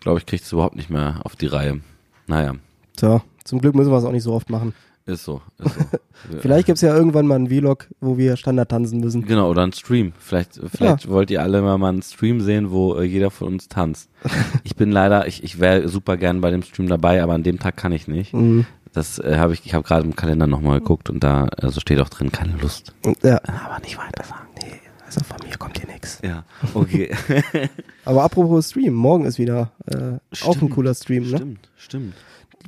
[0.00, 1.80] glaube ich, kriege ich es überhaupt nicht mehr auf die Reihe.
[2.26, 2.56] Naja,
[3.00, 4.74] So, zum Glück müssen wir es auch nicht so oft machen.
[5.06, 5.42] Ist so.
[5.58, 5.80] Ist so.
[6.40, 9.26] Vielleicht gibt's ja irgendwann mal einen Vlog, wo wir Standard tanzen müssen.
[9.26, 10.12] Genau, oder ein Stream.
[10.18, 13.68] Vielleicht, vielleicht wollt ihr alle mal, mal einen Stream sehen, wo äh, jeder von uns
[13.68, 14.10] tanzt.
[14.64, 17.58] Ich bin leider, ich, ich wäre super gern bei dem Stream dabei, aber an dem
[17.58, 18.32] Tag kann ich nicht.
[18.32, 18.66] Mhm.
[18.92, 22.00] Das äh, habe ich, ich habe gerade im Kalender nochmal geguckt und da also steht
[22.00, 22.94] auch drin, keine Lust.
[23.22, 24.48] Ja, Aber nicht weiter sagen.
[24.62, 26.20] nee, also von mir kommt hier nichts.
[26.24, 27.14] Ja, okay.
[28.04, 31.24] Aber apropos Stream, morgen ist wieder äh, auch ein cooler Stream.
[31.30, 31.36] Ne?
[31.36, 32.14] stimmt, stimmt.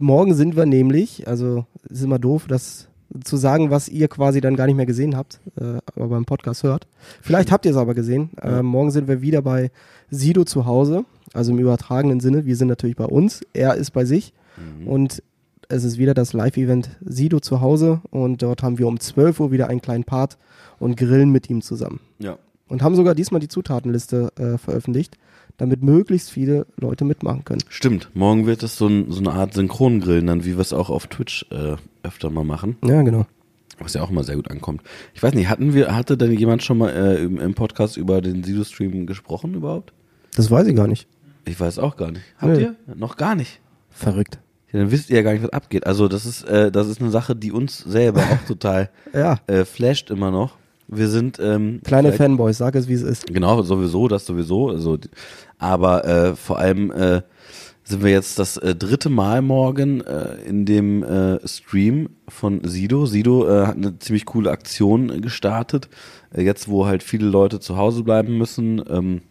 [0.01, 2.89] Morgen sind wir nämlich, also ist immer doof, das
[3.25, 6.65] zu sagen, was ihr quasi dann gar nicht mehr gesehen habt, äh, aber beim Podcast
[6.65, 6.87] hört.
[7.23, 8.31] Vielleicht habt ihr es aber gesehen.
[8.43, 9.71] Äh, morgen sind wir wieder bei
[10.11, 12.45] Sido zu Hause, also im übertragenen Sinne.
[12.47, 14.89] Wir sind natürlich bei uns, er ist bei sich Mhm.
[14.89, 15.23] und
[15.69, 19.53] es ist wieder das Live-Event Sido zu Hause und dort haben wir um 12 Uhr
[19.53, 20.39] wieder einen kleinen Part
[20.79, 22.01] und grillen mit ihm zusammen.
[22.19, 22.39] Ja.
[22.69, 25.17] Und haben sogar diesmal die Zutatenliste äh, veröffentlicht,
[25.57, 27.63] damit möglichst viele Leute mitmachen können.
[27.69, 28.11] Stimmt.
[28.15, 31.07] Morgen wird es so, ein, so eine Art Synchrongrillen, dann wie wir es auch auf
[31.07, 32.77] Twitch äh, öfter mal machen.
[32.85, 33.27] Ja, genau.
[33.79, 34.83] Was ja auch immer sehr gut ankommt.
[35.15, 38.21] Ich weiß nicht, hatten wir, hatte denn jemand schon mal äh, im, im Podcast über
[38.23, 39.93] den Sido-Stream gesprochen überhaupt?
[40.35, 41.07] Das weiß ich gar nicht.
[41.45, 42.23] Ich weiß auch gar nicht.
[42.39, 42.63] Habt Nee.
[42.63, 42.75] ihr?
[42.97, 43.61] Noch gar nicht.
[43.91, 44.39] Verrückt.
[44.73, 45.87] Ja, dann wisst ihr ja gar nicht, was abgeht.
[45.87, 49.65] Also das ist, äh, das ist eine Sache, die uns selber auch total Ja, äh,
[49.65, 50.57] flasht immer noch.
[50.89, 53.27] Wir sind ähm, kleine Fanboys, sag es wie es ist.
[53.27, 54.71] Genau, sowieso, das sowieso.
[54.71, 54.99] Also,
[55.59, 57.23] aber äh, vor allem äh,
[57.83, 63.07] sind wir jetzt das äh, dritte Mal morgen äh, in dem äh, Stream von Sido.
[63.07, 65.89] Sido äh, hat eine ziemlich coole Aktion gestartet.
[66.35, 69.23] Äh, jetzt, wo halt viele Leute zu Hause bleiben müssen, ähm,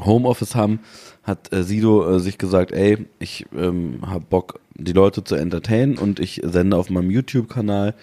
[0.00, 0.80] Homeoffice haben,
[1.22, 5.98] hat äh, Sido äh, sich gesagt, ey, ich ähm, hab Bock, die Leute zu entertainen
[5.98, 7.94] und ich sende auf meinem YouTube-Kanal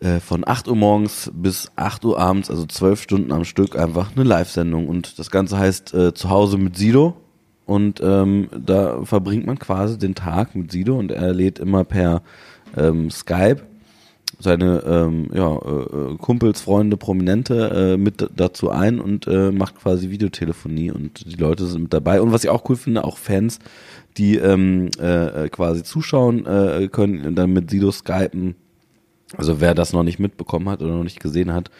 [0.00, 4.14] äh, von 8 Uhr morgens bis 8 Uhr abends, also 12 Stunden am Stück, einfach
[4.14, 4.88] eine Live-Sendung.
[4.88, 7.16] Und das Ganze heißt äh, zu Hause mit Sido.
[7.64, 12.22] Und ähm, da verbringt man quasi den Tag mit Sido und er lädt immer per
[12.76, 13.62] ähm, Skype
[14.38, 19.76] seine ähm, ja, äh, äh, Kumpels, Freunde, Prominente äh, mit dazu ein und äh, macht
[19.76, 22.20] quasi Videotelefonie und die Leute sind mit dabei.
[22.20, 23.58] Und was ich auch cool finde, auch Fans,
[24.18, 26.44] die ähm, äh, quasi zuschauen
[26.92, 28.54] können, dann mit Sido skypen
[29.38, 31.70] Also wer das noch nicht mitbekommen hat oder noch nicht gesehen hat,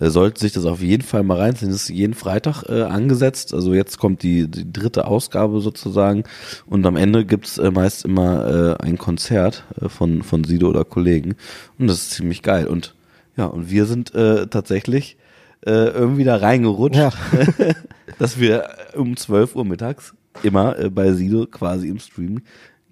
[0.00, 1.70] äh, sollte sich das auf jeden Fall mal reinziehen.
[1.70, 3.54] Das ist jeden Freitag äh, angesetzt.
[3.54, 6.24] Also jetzt kommt die, die dritte Ausgabe sozusagen.
[6.66, 10.84] Und am Ende gibt's äh, meist immer äh, ein Konzert äh, von, von Sido oder
[10.84, 11.34] Kollegen.
[11.78, 12.66] Und das ist ziemlich geil.
[12.66, 12.94] Und
[13.36, 15.16] ja, und wir sind äh, tatsächlich
[15.64, 17.12] äh, irgendwie da reingerutscht, Ja.
[18.18, 22.42] dass wir um 12 Uhr mittags immer äh, bei Sido quasi im Stream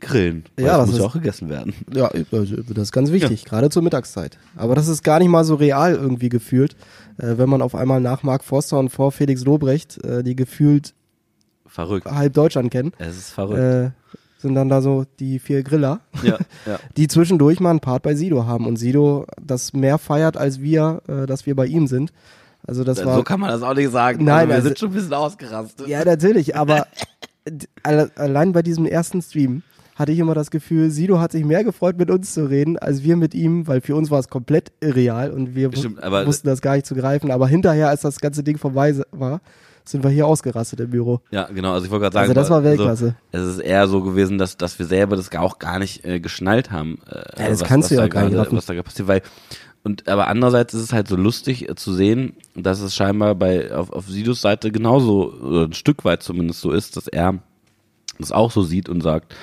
[0.00, 0.44] grillen.
[0.58, 1.74] Ja, das muss ja ist- auch gegessen werden.
[1.94, 4.38] Ja, also das ist ganz wichtig, gerade zur Mittagszeit.
[4.56, 6.74] Aber das ist gar nicht mal so real irgendwie gefühlt,
[7.18, 10.94] äh, wenn man auf einmal nach Mark Forster und vor Felix Lobrecht, äh, die gefühlt
[11.66, 12.06] Verrückt.
[12.10, 13.60] halb Deutschland kennen, Es ist verrückt.
[13.60, 13.90] äh,
[14.38, 16.78] sind dann da so die vier Griller, ja, ja.
[16.96, 21.02] die zwischendurch mal einen Part bei Sido haben und Sido das mehr feiert, als wir,
[21.08, 22.12] äh, dass wir bei ihm sind.
[22.66, 24.24] Also das war so kann man das auch nicht sagen.
[24.24, 25.88] Nein, also wir also- sind schon ein bisschen ausgerastet.
[25.88, 26.86] Ja, natürlich, aber
[28.16, 29.62] allein bei diesem ersten Stream
[30.00, 33.02] hatte ich immer das Gefühl, Sido hat sich mehr gefreut, mit uns zu reden, als
[33.02, 36.62] wir mit ihm, weil für uns war es komplett irreal und wir Stimmt, wussten das
[36.62, 37.30] gar nicht zu greifen.
[37.30, 39.42] Aber hinterher, als das ganze Ding vorbei war,
[39.84, 41.20] sind wir hier ausgerastet im Büro.
[41.30, 41.74] Ja, genau.
[41.74, 43.14] Also ich wollte gerade sagen, Also das war Weltklasse.
[43.30, 46.70] es ist eher so gewesen, dass, dass wir selber das auch gar nicht äh, geschnallt
[46.70, 46.98] haben.
[47.06, 48.36] Äh, Ja, das kannst du da ja gar nicht.
[48.36, 49.22] Was da passiert, weil
[49.82, 53.74] und aber andererseits ist es halt so lustig äh, zu sehen, dass es scheinbar bei
[53.74, 57.38] auf, auf Sidos Seite genauso oder ein Stück weit zumindest so ist, dass er
[58.18, 59.34] das auch so sieht und sagt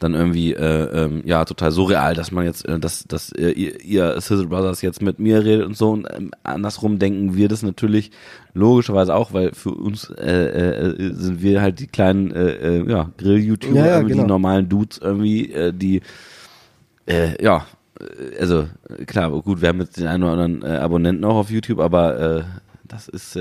[0.00, 3.80] dann irgendwie äh, ähm, ja total surreal, dass man jetzt äh, dass dass äh, ihr,
[3.84, 7.62] ihr Sizzle Brothers jetzt mit mir redet und so und ähm, andersrum denken wir das
[7.62, 8.10] natürlich
[8.54, 13.10] logischerweise auch, weil für uns äh, äh, sind wir halt die kleinen äh, äh, ja
[13.18, 14.22] Grill-YouTuber, Ja, ja, genau.
[14.22, 16.02] die normalen Dudes irgendwie äh, die
[17.06, 17.66] äh, ja
[18.00, 21.36] äh, also äh, klar gut, wir haben jetzt den einen oder anderen äh, Abonnenten auch
[21.36, 22.42] auf YouTube, aber äh,
[22.86, 23.40] das ist äh,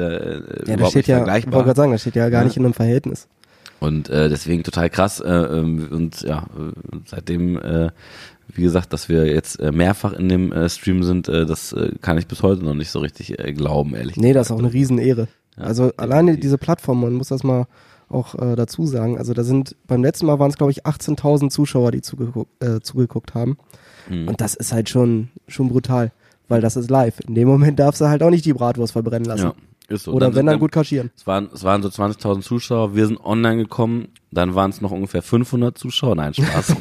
[0.67, 1.63] Ja, da überhaupt steht nicht ja, ich wollte vergleichbar.
[1.63, 2.45] gerade sagen, das steht ja gar Ja.
[2.45, 3.27] nicht in einem Verhältnis.
[3.79, 5.19] Und äh, deswegen total krass.
[5.19, 6.45] Äh, ähm, und ja,
[7.05, 7.89] seitdem, äh,
[8.47, 11.91] wie gesagt, dass wir jetzt äh, mehrfach in dem äh, Stream sind, äh, das äh,
[12.01, 14.59] kann ich bis heute noch nicht so richtig äh, glauben, ehrlich Nee, das ist auch
[14.59, 15.27] eine Riesenehre.
[15.57, 17.67] Ja, also alleine diese Plattform, man muss das mal
[18.09, 19.17] auch äh, dazu sagen.
[19.17, 22.79] Also da sind, beim letzten Mal waren es glaube ich 18.000 Zuschauer, die zugeguckt, äh,
[22.81, 23.57] zugeguckt haben.
[24.09, 24.27] Mhm.
[24.27, 26.11] Und das ist halt schon, schon brutal,
[26.47, 27.19] weil das ist live.
[27.27, 29.47] In dem Moment darfst du halt auch nicht die Bratwurst verbrennen lassen.
[29.47, 29.55] Ja,
[29.93, 30.11] ist so.
[30.11, 31.11] Oder Dann wenn dann gut kaschieren.
[31.15, 34.91] Es waren, es waren so 20.000 Zuschauer, wir sind online gekommen, dann waren es noch
[34.91, 36.75] ungefähr 500 Zuschauer, nein, Spaß.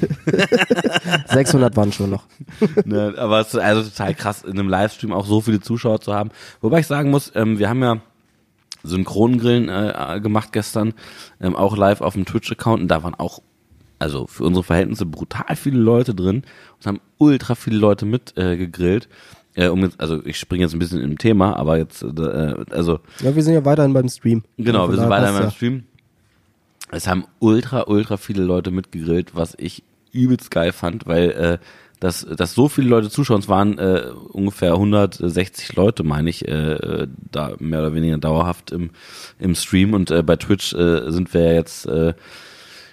[1.28, 2.24] 600 waren schon noch.
[2.84, 6.14] ne, aber es ist also total krass, in einem Livestream auch so viele Zuschauer zu
[6.14, 6.30] haben.
[6.60, 8.00] Wobei ich sagen muss, ähm, wir haben ja
[8.84, 10.94] Synchrongrillen äh, gemacht gestern,
[11.40, 13.40] ähm, auch live auf dem Twitch-Account und da waren auch,
[13.98, 16.42] also für unsere Verhältnisse brutal viele Leute drin
[16.78, 19.08] und haben ultra viele Leute mit äh, gegrillt.
[19.54, 23.00] Äh, um jetzt, also ich springe jetzt ein bisschen im Thema, aber jetzt, äh, also
[23.20, 24.42] Ja, wir sind ja weiterhin beim Stream.
[24.56, 25.50] Genau, wir sind daher weiter passt beim ja.
[25.50, 25.84] Stream.
[26.90, 31.58] Es haben ultra, ultra viele Leute mitgegrillt, was ich übelst geil fand, weil äh,
[32.00, 37.06] dass, dass so viele Leute zuschauen, es waren äh, ungefähr 160 Leute, meine ich, äh,
[37.30, 38.90] da mehr oder weniger dauerhaft im,
[39.38, 42.14] im Stream und äh, bei Twitch äh, sind wir ja jetzt äh,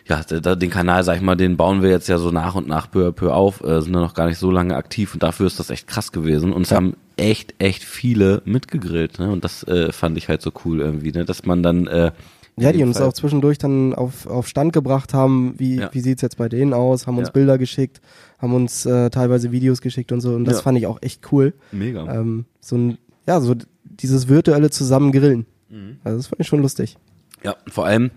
[0.09, 0.23] ja,
[0.55, 3.07] den Kanal, sag ich mal, den bauen wir jetzt ja so nach und nach peu
[3.07, 5.59] à peu auf, äh, sind da noch gar nicht so lange aktiv und dafür ist
[5.59, 6.77] das echt krass gewesen und es Ja.
[6.77, 9.29] haben echt, echt viele mitgegrillt, ne?
[9.31, 11.25] Und das äh, fand ich halt so cool irgendwie, ne?
[11.25, 12.11] Dass man dann äh,
[12.57, 15.89] Ja, die uns Fall- auch zwischendurch dann auf, auf Stand gebracht haben, wie, Ja.
[15.93, 17.31] wie sieht's jetzt bei denen aus, haben uns Ja.
[17.33, 18.01] Bilder geschickt,
[18.39, 20.33] haben uns äh, teilweise Videos geschickt und so.
[20.33, 20.61] Und das Ja.
[20.63, 21.53] fand ich auch echt cool.
[21.71, 22.05] mega.
[22.13, 25.45] Ähm, so ein, ja, so dieses virtuelle zusammen grillen.
[25.69, 25.97] Mhm.
[26.03, 26.97] Also das fand ich schon lustig.
[27.43, 28.11] Ja, vor allem,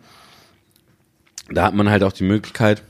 [1.50, 2.82] da hat man halt auch die Möglichkeit,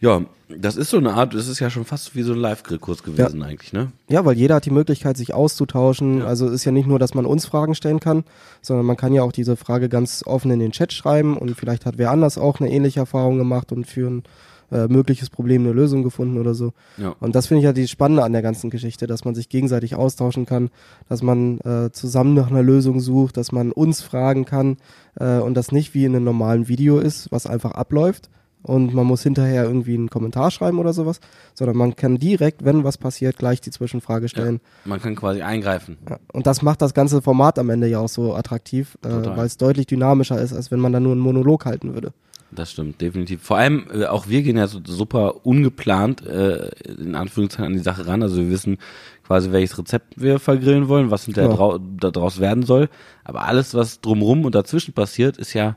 [0.00, 3.02] ja, das ist so eine Art, das ist ja schon fast wie so ein Live-Grill-Kurs
[3.02, 3.92] gewesen eigentlich, ne?
[4.08, 6.20] Ja, weil jeder hat die Möglichkeit, sich auszutauschen.
[6.20, 6.26] Ja.
[6.26, 8.24] Also ist ja nicht nur, dass man uns Fragen stellen kann,
[8.62, 11.84] sondern man kann ja auch diese Frage ganz offen in den Chat schreiben und vielleicht
[11.84, 14.22] hat wer anders auch eine ähnliche Erfahrung gemacht und für ein
[14.70, 16.72] äh, mögliches Problem eine Lösung gefunden oder so.
[16.96, 17.14] Ja.
[17.20, 19.94] Und das finde ich ja die Spannende an der ganzen Geschichte, dass man sich gegenseitig
[19.94, 20.70] austauschen kann,
[21.08, 24.76] dass man äh, zusammen nach einer Lösung sucht, dass man uns fragen kann
[25.18, 28.30] äh, und das nicht wie in einem normalen Video ist, was einfach abläuft
[28.62, 31.20] und man muss hinterher irgendwie einen Kommentar schreiben oder sowas,
[31.54, 34.60] sondern man kann direkt, wenn was passiert, gleich die Zwischenfrage stellen.
[34.84, 35.96] Man kann quasi eingreifen.
[36.08, 36.18] Ja.
[36.32, 39.56] Und das macht das ganze Format am Ende ja auch so attraktiv, äh, weil es
[39.56, 42.12] deutlich dynamischer ist, als wenn man da nur einen Monolog halten würde.
[42.50, 43.42] Das stimmt, definitiv.
[43.42, 47.78] Vor allem, äh, auch wir gehen ja so, super ungeplant, äh, in Anführungszeichen, an die
[47.78, 48.22] Sache ran.
[48.22, 48.78] Also wir wissen
[49.26, 51.56] quasi, welches Rezept wir vergrillen wollen, was hinterher Ja.
[51.56, 52.88] drau daraus werden soll.
[53.24, 55.76] Aber alles, was drumrum und dazwischen passiert, ist ja,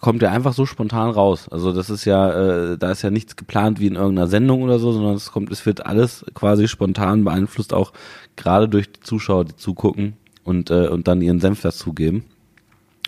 [0.00, 1.48] kommt ja einfach so spontan raus.
[1.48, 4.78] Also das ist ja, äh, da ist ja nichts geplant wie in irgendeiner Sendung oder
[4.78, 7.94] so, sondern es kommt, es wird alles quasi spontan beeinflusst, auch
[8.36, 12.24] gerade durch die Zuschauer, die zugucken und, äh, und dann ihren Senf dazugeben.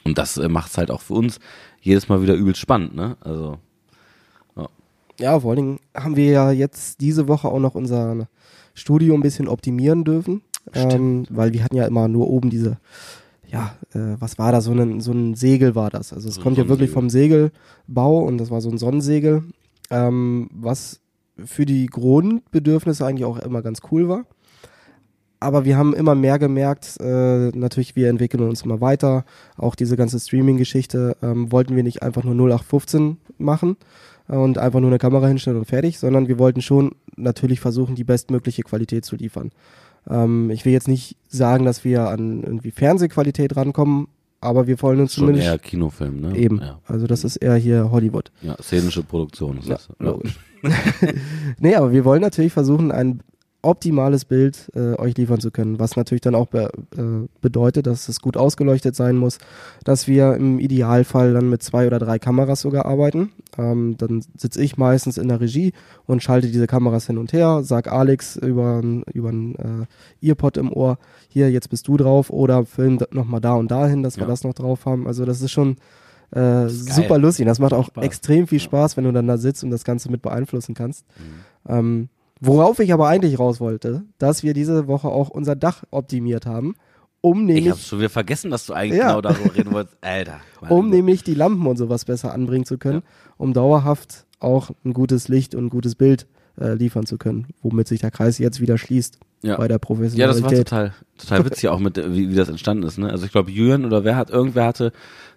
[0.04, 1.40] Und das äh, macht es halt auch für uns
[1.86, 3.16] jedes Mal wieder übelst spannend, ne?
[3.20, 3.58] Also,
[5.18, 8.26] Ja, vor allen Dingen haben wir ja jetzt diese Woche auch noch unseren
[8.74, 10.42] Studio ein bisschen optimieren dürfen,
[10.74, 12.76] ähm, weil wir hatten ja immer nur oben diese,
[13.48, 16.12] ja, äh, was war das, so ein, so ein Segel war das.
[16.12, 19.44] Also es So kommt ja wirklich vom Segelbau und das war so ein Sonnensegel,
[19.90, 21.00] ähm, was
[21.42, 24.26] für die Grundbedürfnisse eigentlich auch immer ganz cool war.
[25.38, 29.24] Aber wir haben immer mehr gemerkt, äh, natürlich, wir entwickeln uns immer weiter.
[29.56, 33.76] Auch diese ganze Streaming-Geschichte ähm, wollten wir nicht einfach nur 0815 machen
[34.28, 38.04] und einfach nur eine Kamera hinstellen und fertig, sondern wir wollten schon natürlich versuchen, die
[38.04, 39.50] bestmögliche Qualität zu liefern.
[40.08, 44.08] Ähm, ich will jetzt nicht sagen, dass wir an irgendwie Fernsehqualität rankommen,
[44.40, 46.36] aber wir wollen uns Schon zumindest eher Kinofilm, ne?
[46.36, 46.60] eben.
[46.60, 48.32] Ja, Also das ist eher hier Hollywood.
[48.42, 49.88] ja szenische Produktion ist Ja, das.
[49.98, 50.38] logisch.
[51.58, 53.20] nee, aber wir wollen natürlich versuchen, ein
[53.66, 58.08] optimales Bild äh, euch liefern zu können, was natürlich dann auch be äh, bedeutet, dass
[58.08, 59.38] es gut ausgeleuchtet sein muss,
[59.84, 63.32] dass wir im Idealfall dann mit zwei oder drei Kameras sogar arbeiten.
[63.58, 65.72] Ähm, dann sitze ich meistens in der Regie
[66.06, 69.54] und schalte diese Kameras hin und her, sag Alex über ein über ein,
[70.22, 70.98] äh, Earpod im Ohr,
[71.28, 74.28] hier, jetzt bist du drauf oder film nochmal da und dahin, dass wir Ja.
[74.28, 75.06] das noch drauf haben.
[75.06, 75.76] Also das ist schon
[76.32, 77.46] äh, super lustig.
[77.46, 78.04] Das macht auch Spaß.
[78.04, 78.58] extrem viel.
[78.58, 81.04] Spaß, wenn du dann da sitzt und das Ganze mit beeinflussen kannst.
[81.18, 81.72] Mhm.
[81.72, 82.08] Ähm,
[82.40, 86.74] worauf ich aber eigentlich raus wollte, dass wir diese Woche auch unser Dach optimiert haben,
[87.20, 89.08] um Ich nämlich, hab's schon wieder vergessen, dass du eigentlich Ja.
[89.08, 89.96] genau darüber reden wolltest.
[90.00, 90.40] Alter.
[90.68, 93.02] Um nämlich die Lampen und sowas besser anbringen zu können,
[93.36, 96.26] um dauerhaft auch ein gutes Licht und ein gutes Bild
[96.60, 99.56] äh, liefern zu können, womit sich der Kreis jetzt wieder schließt Ja.
[99.56, 100.44] bei der Ja, Professionalität.
[100.44, 102.98] das war total, total witzig auch mit, äh, wie, wie das entstanden ist.
[102.98, 103.10] Ne?
[103.10, 104.92] Also ich glaube, Julian oder wer hat, irgendwer hatte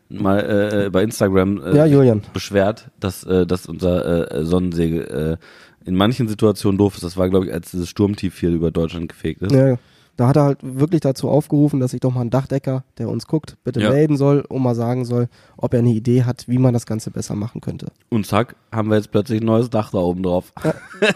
[0.09, 0.39] mal
[0.85, 5.45] äh, bei Instagram äh, ja, beschwert, dass, äh, dass unser äh, Sonnensegel äh,
[5.89, 7.04] in manchen Situationen doof ist.
[7.04, 9.52] Das war, glaube ich, als dieses Sturmtief hier über Deutschland gefegt ist.
[9.52, 9.78] Ja,
[10.17, 13.25] da hat er halt wirklich dazu aufgerufen, dass sich doch mal ein Dachdecker, der uns
[13.25, 13.89] guckt, bitte Ja.
[13.89, 17.10] melden soll, um mal sagen soll, ob er eine Idee hat, wie man das Ganze
[17.10, 17.88] besser machen könnte.
[18.10, 20.52] Und zack, haben wir jetzt plötzlich ein neues Dach da oben drauf.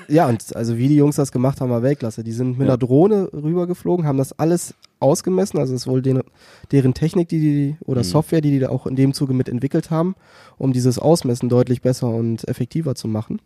[0.08, 2.24] Ja, und also wie die Jungs das gemacht haben, war Weltklasse.
[2.24, 2.74] Die sind mit Ja.
[2.74, 5.60] einer Drohne rübergeflogen, haben das alles ausgemessen.
[5.60, 6.24] Also es ist wohl deren,
[6.72, 8.06] deren Technik, die die oder Mhm.
[8.06, 10.16] Software, die die da auch in dem Zuge mit entwickelt haben,
[10.58, 13.42] um dieses Ausmessen deutlich besser und effektiver zu machen.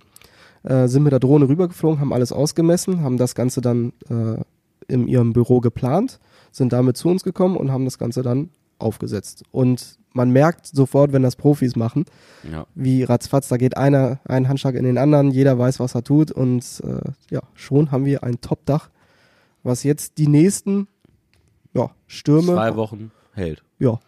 [0.67, 4.41] Äh, sind mit der Drohne rübergeflogen, haben alles ausgemessen, haben das Ganze dann äh,
[4.87, 6.19] in ihrem Büro geplant,
[6.51, 8.49] sind damit zu uns gekommen und haben das Ganze dann
[8.79, 9.43] aufgesetzt.
[9.51, 12.05] Und man merkt sofort, wenn das Profis machen,
[12.51, 12.65] Ja.
[12.75, 16.31] wie ratzfatz, da geht einer, ein Handschlag in den anderen, jeder weiß, was er tut
[16.31, 18.89] und äh, ja, schon haben wir ein Top-Dach,
[19.63, 20.87] was jetzt die nächsten
[21.73, 23.63] ja, Stürme, Zwei Wochen hält.
[23.79, 23.99] ja,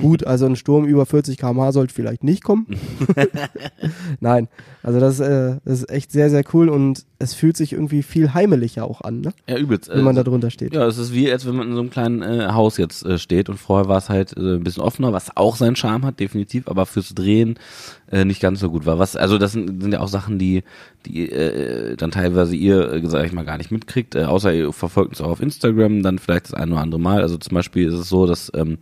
[0.00, 2.66] gut, also ein Sturm über 40 km/h sollte vielleicht nicht kommen.
[4.20, 4.48] Nein,
[4.82, 8.32] also das, äh, das ist echt sehr, sehr cool und es fühlt sich irgendwie viel
[8.32, 9.32] heimelicher auch an, ne?
[9.48, 9.88] Ja, übelst.
[9.88, 10.72] wenn man da drunter steht.
[10.72, 13.18] Ja, es ist wie, als wenn man in so einem kleinen äh, Haus jetzt äh,
[13.18, 16.20] steht und vorher war es halt äh, ein bisschen offener, was auch seinen Charme hat,
[16.20, 17.58] definitiv, aber fürs Drehen
[18.10, 18.98] äh, nicht ganz so gut war.
[18.98, 20.62] Was, also das sind, sind ja auch Sachen, die,
[21.06, 24.72] die äh, dann teilweise ihr, äh, sag ich mal, gar nicht mitkriegt, äh, außer ihr
[24.72, 27.20] verfolgt uns auch auf Instagram, dann vielleicht das ein oder andere Mal.
[27.22, 28.78] Also zum Beispiel ist es so, dass ähm,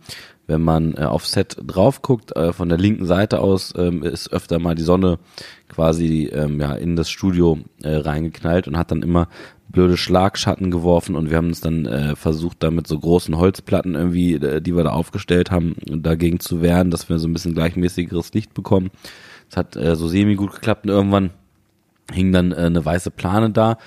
[0.47, 4.31] wenn man äh, auf Set drauf guckt, äh, von der linken Seite aus ähm, ist
[4.31, 5.19] öfter mal die Sonne
[5.69, 9.27] quasi ähm, ja in das Studio äh, reingeknallt und hat dann immer
[9.69, 13.95] blöde Schlagschatten geworfen und wir haben uns dann äh, versucht, da mit so großen Holzplatten
[13.95, 17.53] irgendwie, äh, die wir da aufgestellt haben, dagegen zu wehren, dass wir so ein bisschen
[17.53, 18.91] gleichmäßigeres Licht bekommen.
[19.49, 21.31] Das hat äh, so semi gut geklappt und irgendwann
[22.11, 23.77] hing dann äh, eine weiße Plane da.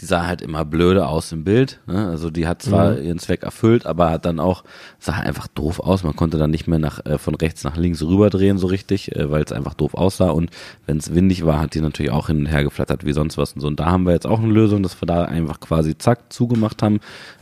[0.00, 1.80] Die sah halt immer blöde aus im Bild.
[1.86, 2.06] Ne?
[2.08, 3.02] Also die hat zwar Mhm.
[3.04, 4.62] ihren Zweck erfüllt, aber hat dann auch,
[5.00, 6.04] sah einfach doof aus.
[6.04, 9.28] Man konnte dann nicht mehr nach, äh, von rechts nach links rüberdrehen so richtig, äh,
[9.30, 10.30] weil es einfach doof aussah.
[10.30, 10.50] Und
[10.86, 13.52] wenn es windig war, hat die natürlich auch hin und her geflattert wie sonst was
[13.54, 13.66] und so.
[13.66, 16.80] Und da haben wir jetzt auch eine Lösung, dass wir da einfach quasi zack zugemacht
[16.82, 17.00] haben.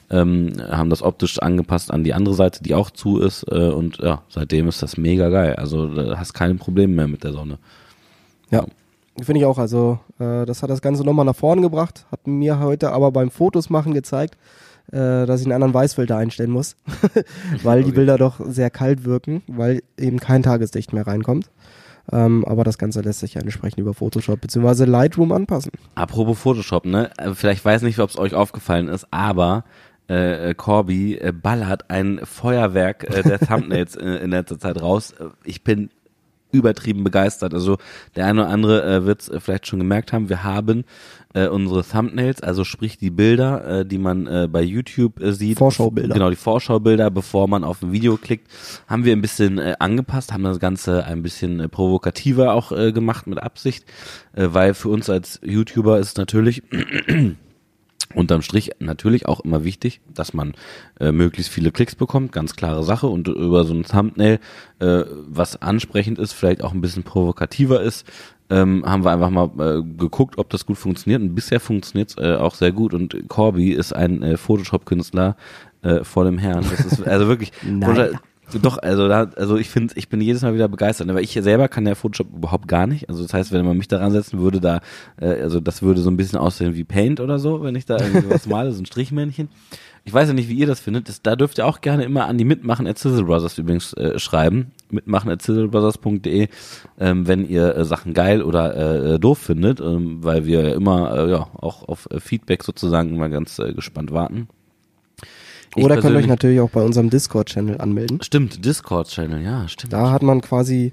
[0.09, 3.45] Ähm, haben das optisch angepasst an die andere Seite, die auch zu ist.
[3.51, 5.57] Äh, und ja, seitdem ist das mega geil.
[5.57, 7.59] Also hast keine Probleme mehr mit der Sonne.
[8.51, 8.65] Ja,
[9.23, 9.59] finde ich auch.
[9.59, 13.31] Also äh, das hat das Ganze nochmal nach vorne gebracht, hat mir heute aber beim
[13.31, 14.37] Fotos machen gezeigt,
[14.93, 16.77] äh, dass ich einen anderen Weißfilter einstellen muss,
[17.63, 17.97] weil die Okay.
[17.97, 21.51] Bilder doch sehr kalt wirken, weil eben kein Tageslicht mehr reinkommt.
[22.13, 24.85] Ähm, aber das Ganze lässt sich ja entsprechend über Photoshop bzw.
[24.85, 25.73] Lightroom anpassen.
[25.97, 27.11] Apropos Photoshop, ne?
[27.19, 29.65] Äh, Vielleicht weiß nicht, ob es euch aufgefallen ist, aber
[30.09, 35.15] äh, äh, Corby äh, ballert ein Feuerwerk äh, der Thumbnails äh, in letzter Zeit raus.
[35.43, 35.91] Ich bin
[36.53, 37.55] übertrieben begeistert.
[37.55, 37.79] Also
[38.15, 40.85] der eine oder andere äh, wird es äh, vielleicht schon gemerkt haben, wir haben
[41.35, 45.59] äh, unsere Thumbnails, also sprich die Bilder, äh, die man äh, bei YouTube äh, sieht.
[45.59, 46.15] Vorschaubilder.
[46.15, 48.49] Genau, die Vorschaubilder, bevor man auf ein Video klickt,
[48.87, 52.93] haben wir ein bisschen äh, angepasst, haben das Ganze ein bisschen äh, provokativer auch äh,
[52.93, 53.85] gemacht mit Absicht,
[54.35, 56.63] äh, weil für uns als YouTuber ist natürlich
[58.15, 60.55] Unterm Strich natürlich auch immer wichtig, dass man
[61.01, 64.39] äh, möglichst viele Klicks bekommt, ganz klare Sache und über so ein Thumbnail,
[64.79, 68.07] äh, was ansprechend ist, vielleicht auch ein bisschen provokativer ist,
[68.49, 72.17] ähm, haben wir einfach mal äh, geguckt, ob das gut funktioniert und bisher funktioniert es
[72.17, 75.37] äh, auch sehr gut und Corby ist ein äh, Photoshop-Künstler
[75.83, 76.65] äh, vor dem Herrn.
[76.71, 78.19] Das ist also wirklich Nein.
[78.63, 81.69] Doch, also da, also ich finde, ich bin jedes Mal wieder begeistert, aber ich selber
[81.69, 83.09] kann ja Photoshop überhaupt gar nicht.
[83.09, 84.81] Also das heißt, wenn man mich daran setzen würde, da,
[85.21, 87.99] äh, also das würde so ein bisschen aussehen wie Paint oder so, wenn ich da
[87.99, 89.49] irgendwie was male, so ein Strichmännchen.
[90.05, 91.09] Ich weiß ja nicht, wie ihr das findet.
[91.09, 94.21] Das, da dürft ihr auch gerne immer an die Mitmachen at Sizzle Brothers übrigens äh,
[94.21, 94.71] schreiben.
[94.89, 96.49] Mitmachen at sizzlebrothers.de,
[97.01, 101.13] ähm, wenn ihr äh, Sachen geil oder äh, doof findet, ähm, weil wir ja immer
[101.13, 104.47] äh, ja auch auf äh, Feedback sozusagen immer ganz äh, gespannt warten.
[105.85, 108.23] Oder könnt ihr euch natürlich auch bei unserem Discord-Channel anmelden.
[108.23, 109.93] Stimmt, Discord-Channel, ja, stimmt.
[109.93, 110.93] Da hat man quasi,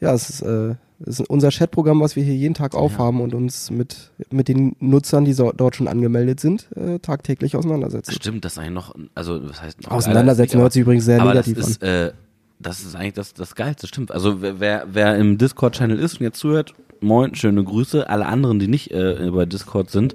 [0.00, 3.34] ja, es ist, äh, es ist unser Chatprogramm, was wir hier jeden Tag aufhaben und
[3.34, 8.12] uns mit, mit den Nutzern, die so, dort schon angemeldet sind, äh, tagtäglich auseinandersetzen.
[8.12, 11.56] Stimmt, das ist eigentlich noch, also was heißt noch Auseinandersetzen hört sich übrigens sehr negativ
[11.56, 12.12] das ist, Äh,
[12.60, 14.12] das ist eigentlich das, das Geilste, stimmt.
[14.12, 18.08] Also wer, wer, wer im Discord-Channel ist und jetzt zuhört, moin, schöne Grüße.
[18.08, 20.14] Alle anderen, die nicht äh, über Discord sind,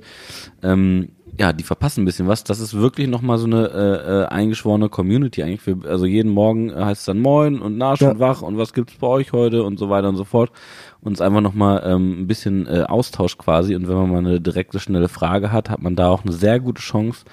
[0.63, 2.43] ähm, ja, die verpassen ein bisschen was.
[2.43, 5.61] Das ist wirklich nochmal so eine äh, äh, eingeschworene Community eigentlich.
[5.61, 8.19] Für, also jeden Morgen äh, heißt es dann Moin und na, schon Ja.
[8.19, 10.51] wach und was gibt's bei euch heute und so weiter und so fort.
[10.99, 13.73] Uns einfach nochmal ähm, ein bisschen äh, Austausch quasi.
[13.73, 16.59] Und wenn man mal eine direkte, schnelle Frage hat, hat man da auch eine sehr
[16.59, 17.23] gute Chance,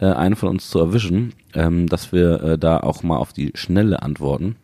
[0.00, 3.52] äh, einen von uns zu erwischen, ähm, dass wir äh, da auch mal auf die
[3.54, 4.56] Schnelle antworten.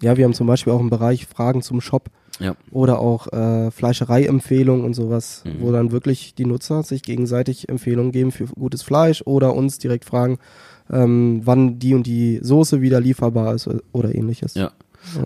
[0.00, 2.08] Ja, wir haben zum Beispiel auch einen Bereich Fragen zum Shop
[2.40, 2.56] Ja.
[2.72, 5.56] oder auch äh, Fleischereiempfehlungen und sowas, Mhm.
[5.60, 10.04] wo dann wirklich die Nutzer sich gegenseitig Empfehlungen geben für gutes Fleisch oder uns direkt
[10.04, 10.38] fragen,
[10.90, 14.54] ähm, wann die und die Soße wieder lieferbar ist oder ähnliches.
[14.54, 14.72] Ja.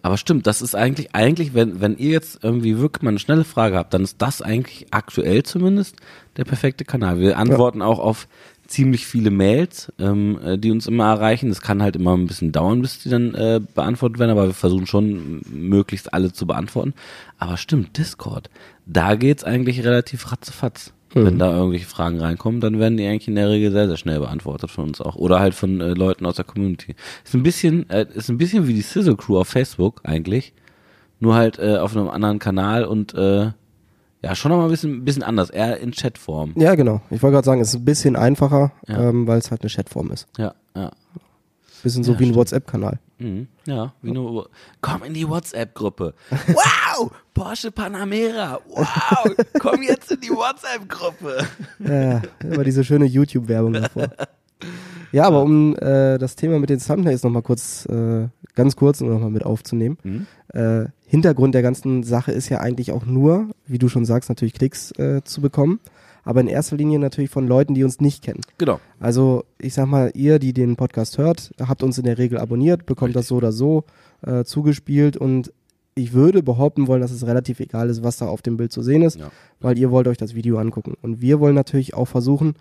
[0.03, 3.43] Aber stimmt, das ist eigentlich, eigentlich, wenn, wenn ihr jetzt irgendwie wirklich mal eine schnelle
[3.45, 5.97] Frage habt, dann ist das eigentlich aktuell zumindest
[6.37, 7.19] der perfekte Kanal.
[7.19, 8.29] Wir antworten auch auf
[8.75, 11.49] ziemlich viele Mails, ähm, äh, die uns immer erreichen.
[11.49, 14.55] Das kann halt immer ein bisschen dauern, bis die dann äh, beantwortet werden, aber wir
[14.55, 16.93] versuchen schon möglichst alle zu beantworten.
[17.39, 18.51] Aber stimmt, Discord,
[18.85, 20.93] da geht's eigentlich relativ ratzefatz.
[21.17, 24.19] Wenn da irgendwelche Fragen reinkommen, dann werden die eigentlich in der Regel sehr, sehr schnell
[24.19, 25.15] beantwortet von uns auch.
[25.15, 26.97] Oder halt von äh, Leuten aus der Community.
[27.25, 30.55] Ist ein bisschen, äh, ist ein bisschen wie die Sizzle Crew auf Facebook eigentlich.
[31.21, 33.53] Nur halt äh, auf einem anderen Kanal und äh,
[34.25, 36.53] ja, schon nochmal ein bisschen, ein bisschen anders, eher in Chatform.
[36.57, 37.01] Ja, genau.
[37.11, 39.09] Ich wollte gerade sagen, es ist ein bisschen einfacher, Ja.
[39.11, 40.27] ähm, weil es halt eine Chatform ist.
[40.39, 40.91] Ja, ja.
[41.83, 42.35] Bisschen so Ja, wie ein.
[42.35, 42.99] WhatsApp-Kanal.
[43.19, 43.47] Mhm.
[43.67, 44.49] Ja, wie nur,
[44.81, 46.15] komm in die WhatsApp-Gruppe.
[46.49, 48.59] Wow, Porsche Panamera.
[48.69, 51.45] Wow, komm jetzt in die WhatsApp-Gruppe.
[51.81, 54.09] Ja, immer diese schöne YouTube-Werbung davor.
[55.13, 59.31] Ja, aber um äh, das Thema mit den Thumbnails nochmal kurz, äh, ganz kurz nochmal
[59.31, 59.99] mit aufzunehmen.
[60.05, 60.27] Mhm.
[60.53, 64.55] Äh, Hintergrund der ganzen Sache ist ja eigentlich auch nur, wie du schon sagst, natürlich
[64.55, 65.81] Klicks äh, zu bekommen,
[66.25, 68.41] aber in erster Linie natürlich von Leuten, die uns nicht kennen.
[68.59, 68.81] Genau.
[69.01, 72.87] Also ich sag mal, ihr, die den Podcast hört, habt uns in der Regel abonniert,
[72.87, 73.85] bekommt das so oder so
[74.23, 75.53] äh, zugespielt und
[75.97, 78.83] ich würde behaupten wollen, dass es relativ egal ist, was da auf dem Bild zu
[78.83, 79.31] sehen ist, Ja.
[79.61, 80.95] weil ihr wollt euch das Video angucken.
[81.03, 82.55] Und wir wollen natürlich auch versuchen,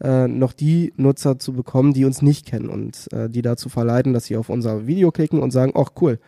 [0.00, 4.12] äh, noch die Nutzer zu bekommen, die uns nicht kennen und äh, die dazu verleiten,
[4.12, 6.18] dass sie auf unser Video klicken und sagen, ach cool,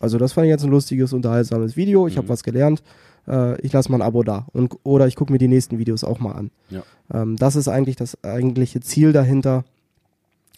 [0.00, 2.82] also das fand ich jetzt ein lustiges, unterhaltsames Video, ich habe was gelernt,
[3.26, 6.04] äh, ich lasse mal ein Abo da und oder ich gucke mir die nächsten Videos
[6.04, 6.50] auch mal an.
[6.70, 6.82] Ja.
[7.12, 9.64] Ähm, das ist eigentlich das eigentliche Ziel dahinter,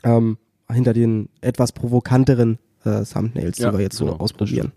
[0.05, 0.39] ähm,
[0.71, 4.73] hinter den etwas provokanteren äh, Thumbnails, Ja, die wir jetzt so genau, das ausprobieren.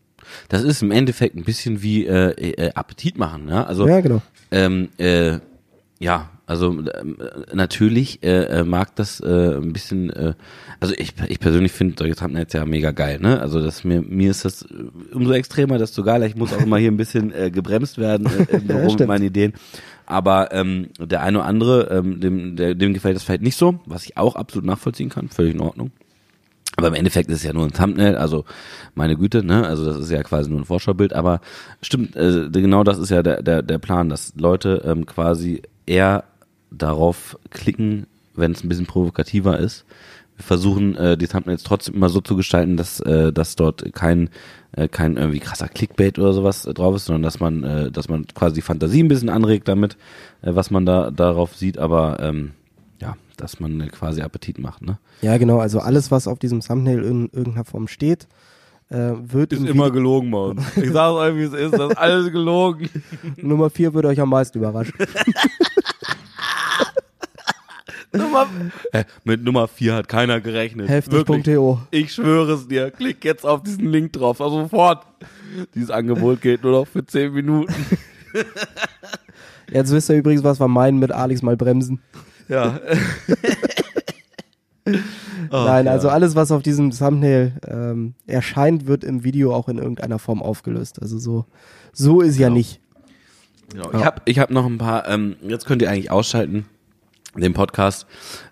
[0.49, 3.63] Das ist im Endeffekt ein bisschen wie äh, äh, Appetit machen, ja.
[3.65, 4.21] Also Ja, genau.
[4.51, 5.39] Ähm, äh,
[5.99, 10.33] ja, also ähm, äh, natürlich äh, äh, mag das äh, ein bisschen, äh,
[10.81, 13.39] also ich, ich persönlich finde solche Thumbnails ja mega geil, ne?
[13.39, 14.65] Also das mir, mir ist das äh,
[15.13, 16.25] umso extremer, desto geiler.
[16.25, 19.23] Ich muss auch immer hier ein bisschen äh, gebremst werden äh, im Büro mit meinen
[19.23, 19.53] Ideen.
[20.05, 23.79] Aber ähm, der eine oder andere, ähm, dem, der, dem gefällt das vielleicht nicht so,
[23.85, 25.91] was ich auch absolut nachvollziehen kann, völlig in Ordnung.
[26.75, 28.43] Aber im Endeffekt ist es ja nur ein Thumbnail, also
[28.95, 29.65] meine Güte, ne?
[29.65, 31.39] Also das ist ja quasi nur ein Vorschaubild, aber
[31.81, 36.23] stimmt, äh, genau das ist ja der, der, der Plan, dass Leute ähm, quasi eher
[36.77, 39.85] darauf klicken, wenn es ein bisschen provokativer ist.
[40.35, 44.29] Wir versuchen äh, die Thumbnails trotzdem immer so zu gestalten, dass, äh, dass dort kein,
[44.71, 48.09] äh, kein irgendwie krasser Clickbait oder sowas äh, drauf ist, sondern dass man, äh, dass
[48.09, 49.95] man quasi die Fantasie ein bisschen anregt damit,
[50.41, 52.51] äh, was man da darauf sieht, aber ähm,
[52.99, 54.97] ja, dass man äh, quasi Appetit macht, ne?
[55.21, 55.59] Ja, genau.
[55.59, 58.27] Also alles, was auf diesem Thumbnail in irgendeiner Form steht,
[58.89, 60.63] äh, wird im Video- gelogen bei uns.
[60.77, 62.89] Ich sage euch, wie es ist, das ist alles gelogen.
[63.37, 64.93] Nummer 4 würde euch am meisten überraschen.
[68.13, 68.47] Nummer,
[68.91, 70.87] äh, mit Nummer 4 hat keiner gerechnet.
[70.89, 71.79] Heftig.to.
[71.91, 72.91] Ich schwöre es dir.
[72.91, 74.39] Klick jetzt auf diesen Link drauf.
[74.41, 75.05] Also sofort.
[75.75, 77.73] Dieses Angebot geht nur noch für 10 Minuten.
[79.71, 82.01] Jetzt wisst ihr übrigens, was wir meinen mit Alex mal bremsen.
[82.47, 82.79] Ja.
[85.49, 85.91] Oh, Nein, ja.
[85.91, 90.41] also alles, was auf diesem Thumbnail ähm, erscheint, wird im Video auch in irgendeiner Form
[90.41, 91.01] aufgelöst.
[91.01, 91.45] Also so,
[91.91, 92.57] so ist ja Genau.
[92.57, 92.79] nicht.
[93.71, 93.91] Genau.
[93.93, 96.65] Ich habe ich hab noch ein paar, ähm, jetzt könnt ihr eigentlich ausschalten,
[97.35, 98.05] den Podcast.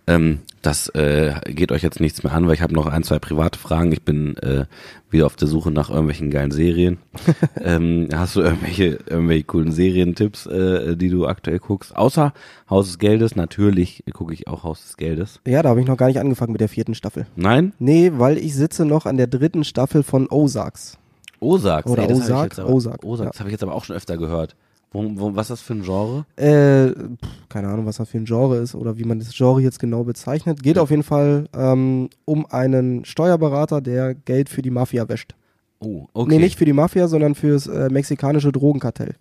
[0.08, 3.18] Ähm, das äh, geht euch jetzt nichts mehr an, weil ich habe noch ein, zwei
[3.18, 3.92] private Fragen.
[3.92, 4.66] Ich bin äh,
[5.10, 7.00] wieder auf der Suche nach irgendwelchen geilen Serien.
[7.64, 11.96] ähm, hast du irgendwelche, irgendwelche coolen Serientipps, äh, die du aktuell guckst?
[11.96, 12.34] Außer
[12.70, 15.40] Haus des Geldes, natürlich gucke ich auch Haus des Geldes.
[15.48, 17.26] Ja, da habe ich noch gar nicht angefangen mit der vierten Staffel.
[17.36, 17.74] Nein?
[17.80, 20.98] Nee, weil ich sitze noch an der dritten Staffel von Ozarks.
[21.40, 21.88] Ozark.
[21.88, 23.84] Oder das hab ich Ozark, jetzt aber- Ozark, Ozark, das habe ich jetzt aber auch
[23.84, 24.56] schon öfter gehört.
[24.94, 26.26] Wo, wo, was ist das für ein Genre?
[26.36, 29.62] Äh, pff, keine Ahnung, was das für ein Genre ist oder wie man das Genre
[29.62, 30.62] jetzt genau bezeichnet.
[30.62, 35.34] Geht auf jeden Fall ähm, um einen Steuerberater, der Geld für die Mafia wäscht.
[35.80, 36.36] Oh, okay.
[36.36, 39.16] Nee, nicht für die Mafia, sondern fürs äh, mexikanische Drogenkartell.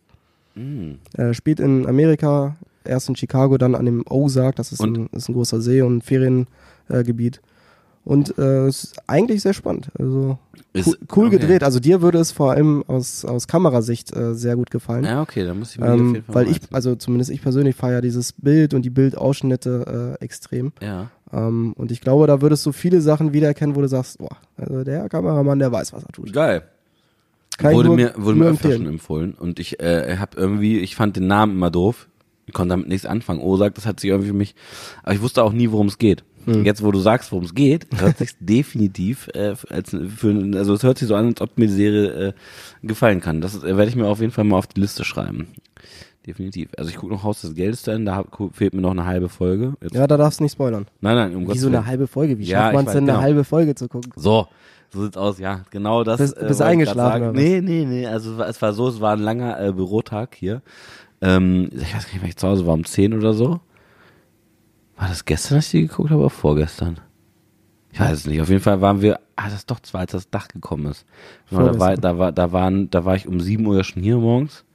[0.57, 0.95] Mm.
[1.17, 5.29] Äh, spielt in Amerika, erst in Chicago, dann an dem Ozark, das ist, ein, ist
[5.29, 7.41] ein großer See und ein Feriengebiet.
[8.03, 9.91] Und äh, es ist eigentlich sehr spannend.
[9.99, 10.39] Also
[10.73, 11.39] Ist- cool, cool okay.
[11.39, 11.63] gedreht.
[11.63, 15.05] Also dir würde es vor allem aus, aus Kamerasicht äh, sehr gut gefallen.
[15.05, 17.31] Ja, okay, dann muss ich mir die auf Ähm, jeden Fall weil ich, also zumindest
[17.31, 20.73] ich persönlich feiere dieses Bild und die Bildausschnitte äh, extrem.
[20.83, 21.11] Ja.
[21.33, 24.83] Ähm, und ich glaube, da würdest du viele Sachen wiedererkennen, wo du sagst, boah, also
[24.83, 26.33] der Kameramann, der weiß, was er tut.
[26.33, 26.63] Geil.
[27.59, 28.85] Ich wurde nur- mir, wurde mir öfter empfehlen.
[28.85, 29.35] schon empfohlen.
[29.35, 32.09] Und ich äh, habe irgendwie, ich fand den Namen immer doof.
[32.47, 33.41] Ich konnte damit nichts anfangen.
[33.41, 34.55] Ozark, das hat sich irgendwie für mich,
[35.05, 36.25] aber ich wusste auch nie, worum es geht.
[36.55, 36.65] Hm.
[36.65, 40.83] Jetzt, wo du sagst, worum es geht, hört sich definitiv äh, als für, also es
[40.83, 42.33] hört sich so an, als ob mir die Serie äh,
[42.83, 43.41] gefallen kann.
[43.41, 45.49] Das äh, werde ich mir auf jeden Fall mal auf die Liste schreiben.
[46.27, 46.69] Definitiv.
[46.77, 49.75] Also ich gucke noch Haus des Geldes dann, da fehlt mir noch eine halbe Folge.
[49.81, 50.87] Jetzt, Ja, da darfst du nicht spoilern.
[51.01, 52.39] Nein, nein, um Wie Gottes so eine halbe Folge.
[52.39, 53.23] Wie Ja, schafft man es denn, eine genau.
[53.23, 54.13] halbe Folge zu gucken?
[54.17, 54.47] So,
[54.93, 56.19] so sieht's aus, ja, genau das.
[56.19, 57.33] Bist- äh, bist grad eingeschlafen, oder?
[57.33, 60.61] Nee, nee, nee, also es war- so, es war ein langer äh, Bürotag hier.
[61.23, 63.61] Ähm, ich weiß gar nicht, wann ich zu Hause war, um 10 oder so.
[65.01, 67.01] War das gestern, als ich die geguckt habe, oder vorgestern?
[67.91, 68.43] Ich weiß es nicht.
[68.43, 71.07] Auf jeden Fall waren wir, ah, das ist doch zwei, als das Dach gekommen ist.
[71.51, 74.67] Da, war, da, war, da, waren, da war ich um 7 Uhr schon hier morgens.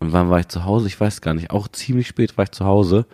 [0.00, 0.86] Und wann war ich zu Hause?
[0.86, 1.50] Ich weiß gar nicht.
[1.50, 3.04] Auch ziemlich spät war ich zu Hause.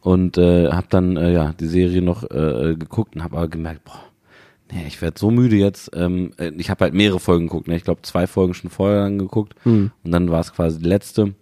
[0.00, 3.82] Und äh, habe dann äh, ja die Serie noch äh, geguckt und habe aber gemerkt,
[3.84, 4.00] boah,
[4.70, 5.90] nee, ich werde so müde jetzt.
[5.94, 7.66] Ähm, äh, ich habe halt mehrere Folgen geguckt.
[7.66, 7.74] Ne?
[7.74, 9.56] Ich glaube, zwei Folgen schon vorher dann geguckt.
[9.64, 9.90] Hm.
[10.04, 11.34] Und dann war es quasi die letzte,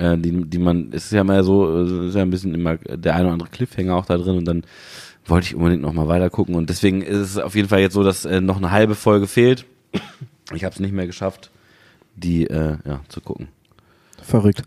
[0.00, 2.76] äh, die, die man, es ist ja immer so, äh, ist ja ein bisschen immer
[2.76, 4.64] der eine oder andere Cliffhanger auch da drin und dann
[5.26, 7.94] wollte ich unbedingt noch mal weiter gucken und deswegen ist es auf jeden Fall jetzt
[7.94, 9.66] so, dass äh, noch eine halbe Folge fehlt.
[10.52, 11.50] Ich habe es nicht mehr geschafft,
[12.16, 13.48] die äh, ja zu gucken.
[14.22, 14.64] Verrückt.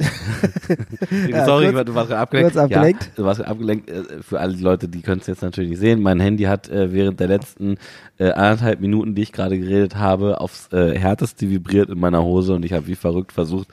[1.30, 2.52] Ja, Sorry, kurz- du warst abgelenkt.
[2.52, 3.02] kurz abgelenkt.
[3.04, 3.90] Ja, du warst abgelenkt.
[3.90, 6.00] Äh, Für alle Leute, die können es jetzt natürlich nicht sehen.
[6.02, 7.76] Mein Handy hat äh, während der letzten
[8.18, 12.54] äh, anderthalb Minuten, die ich gerade geredet habe, aufs äh, härteste vibriert in meiner Hose
[12.54, 13.68] und ich habe wie verrückt versucht,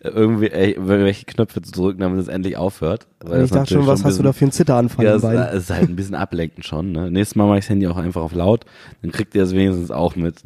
[0.00, 3.06] äh, irgendwie äh, irgendwelche Knöpfe zu drücken, damit es endlich aufhört.
[3.20, 5.24] Weil ich dachte schon, was ein hast du da bisschen- für einen Zitteranfall ja, im
[5.56, 6.92] es, ist halt ein bisschen ablenken schon.
[6.92, 7.10] Ne?
[7.10, 8.64] Nächstes Mal mache ich das Handy auch einfach auf laut,
[9.02, 10.36] dann kriegt ihr es wenigstens auch mit.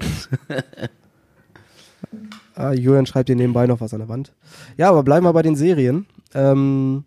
[2.54, 4.32] Ah, Julian schreibt hier nebenbei noch was an der Wand.
[4.76, 6.06] Ja, aber bleiben wir bei den Serien.
[6.34, 7.04] Ähm,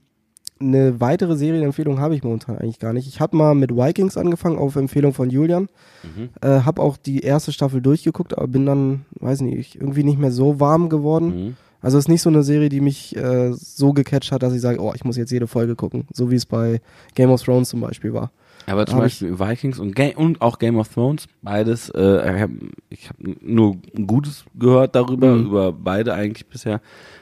[0.59, 3.07] eine weitere Serienempfehlung habe ich momentan eigentlich gar nicht.
[3.07, 5.69] Ich habe mal mit Vikings angefangen auf Empfehlung von Julian.
[6.03, 6.29] Mhm.
[6.41, 10.31] Äh, habe auch die erste Staffel durchgeguckt, aber bin dann, weiß nicht, irgendwie nicht mehr
[10.31, 11.27] so warm geworden.
[11.27, 11.57] Mhm.
[11.79, 14.61] Also es ist nicht so eine Serie, die mich äh, so gecatcht hat, dass ich
[14.61, 16.07] sage, oh, ich muss jetzt jede Folge gucken.
[16.11, 16.81] So wie es bei
[17.13, 18.31] Game of Thrones zum Beispiel war.
[18.69, 22.53] Aber zum Beispiel Vikings und, Ga und auch Game of Thrones, beides, äh, ich habe
[22.89, 25.45] ich hab nur Gutes gehört darüber, Mhm.
[25.47, 26.81] über beide eigentlich bisher.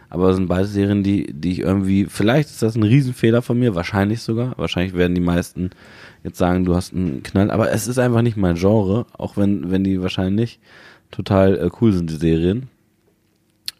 [0.09, 3.59] Aber es sind beide Serien, die, die ich irgendwie, vielleicht ist das ein Riesenfehler von
[3.59, 4.57] mir, wahrscheinlich sogar.
[4.57, 5.69] Wahrscheinlich werden die meisten
[6.23, 7.51] jetzt sagen, du hast einen Knall.
[7.51, 10.59] Aber es ist einfach nicht mein Genre, auch wenn, wenn die wahrscheinlich
[11.11, 12.69] total äh, cool sind, die Serien.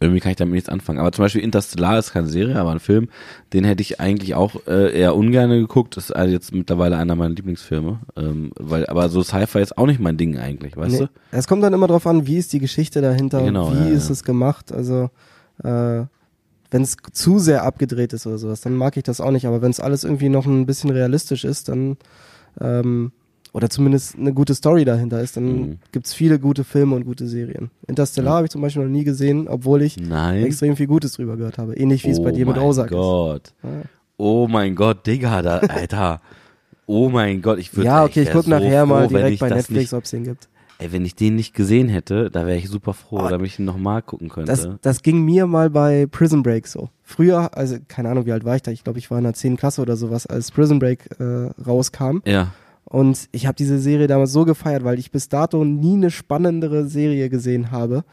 [0.02, 1.00] Irgendwie kann ich damit nichts anfangen.
[1.00, 3.08] Aber zum Beispiel Interstellar ist keine Serie, aber ein Film,
[3.54, 5.96] den hätte ich eigentlich auch äh, eher ungern geguckt.
[5.96, 8.00] Das ist also jetzt mittlerweile einer meiner Lieblingsfilme.
[8.18, 11.64] Ähm, weil, aber so Sci-Fi ist auch nicht mein Ding eigentlich, weißt Nee, es kommt
[11.64, 14.14] dann immer drauf an, wie ist die Geschichte dahinter, Genau, wie ja, ist ja.
[14.14, 14.74] es gemacht.
[14.74, 15.10] Also
[15.64, 16.04] äh,
[16.72, 19.46] wenn es zu sehr abgedreht ist oder sowas, dann mag ich das auch nicht.
[19.46, 21.96] Aber wenn es alles irgendwie noch ein bisschen realistisch ist, dann
[22.60, 23.14] ähm,
[23.56, 25.78] oder zumindest eine gute Story dahinter ist, dann Mhm.
[25.94, 27.72] gibt's viele gute Filme und gute Serien.
[27.88, 28.36] Interstellar Ja.
[28.38, 29.96] habe ich zum Beispiel noch nie gesehen, obwohl ich?
[29.98, 30.44] Nein.
[30.44, 31.76] extrem viel Gutes drüber gehört habe.
[31.78, 33.02] Ähnlich wie es bei dir mit Ozark Oh mein
[33.32, 33.44] Gott.
[33.48, 33.54] ist.
[33.64, 33.82] Ja.
[34.18, 36.22] Oh mein Gott, Digga, da, Alter.
[36.86, 39.22] Oh mein Gott, ich würde Ja, okay, ich wär guck so nachher mal froh, wenn
[39.24, 40.50] direkt bei Netflix, ob es den gibt.
[40.78, 43.58] ey, wenn ich den nicht gesehen hätte, da wäre ich super froh, Oh, damit ich
[43.60, 44.52] ihn nochmal gucken könnte.
[44.52, 46.90] Das, das ging mir mal bei Prison Break so.
[47.04, 48.72] Früher, also keine Ahnung, wie alt war ich da?
[48.72, 49.56] Ich glaube, ich war in der 10.
[49.58, 52.18] Klasse oder sowas, als Prison Break äh, rauskam.
[52.26, 52.52] ja.
[52.86, 56.86] Und ich habe diese Serie damals so gefeiert, weil ich bis dato nie eine spannendere
[56.88, 58.04] Serie gesehen habe.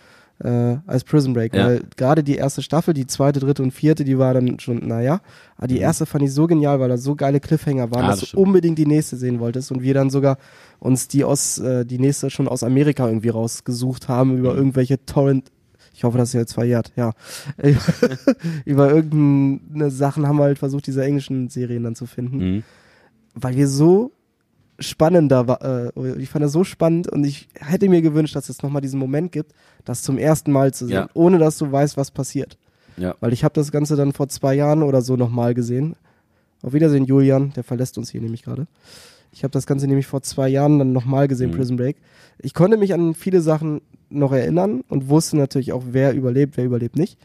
[0.44, 1.54] äh, als Prison Break.
[1.54, 1.66] Ja.
[1.66, 5.20] Weil gerade die erste Staffel, die zweite, dritte und vierte, die war dann schon, naja.
[5.56, 8.06] Aber die erste fand ich so genial, weil da so geile Cliffhanger waren, Mhm.
[8.06, 8.46] Ah, dass das du stimmt.
[8.48, 10.38] unbedingt die nächste sehen wolltest und wir dann sogar
[10.80, 14.58] uns die aus, äh, die nächste schon aus Amerika irgendwie rausgesucht haben über Mhm.
[14.58, 15.52] irgendwelche Torrent
[15.94, 17.12] ich hoffe, das ist jetzt verjährt, ja.
[18.64, 22.62] Über irgendeine Sachen haben wir halt versucht, diese englischen Serien dann zu finden Mhm.
[23.34, 24.10] weil wir so
[24.82, 25.62] spannender war,
[25.96, 28.98] äh, ich fand das so spannend und ich hätte mir gewünscht, dass es nochmal diesen
[28.98, 29.52] Moment gibt,
[29.84, 31.08] das zum ersten Mal zu sehen, Ja.
[31.14, 32.58] ohne dass du weißt, was passiert.
[32.96, 33.14] Ja.
[33.20, 35.96] Weil ich habe das Ganze dann vor zwei Jahren oder so nochmal gesehen.
[36.62, 38.66] Auf Wiedersehen, Julian, der verlässt uns hier nämlich gerade.
[39.32, 41.56] Ich habe das Ganze nämlich vor zwei Jahren dann nochmal gesehen, Mhm.
[41.56, 41.96] Prison Break.
[42.38, 43.80] Ich konnte mich an viele Sachen
[44.10, 47.18] noch erinnern und wusste natürlich auch, wer überlebt, wer überlebt nicht.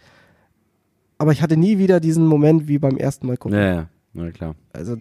[1.17, 3.57] Aber ich hatte nie wieder diesen Moment wie beim ersten Mal gucken.
[3.57, 4.55] Ja, ja, na klar.
[4.71, 4.97] Also,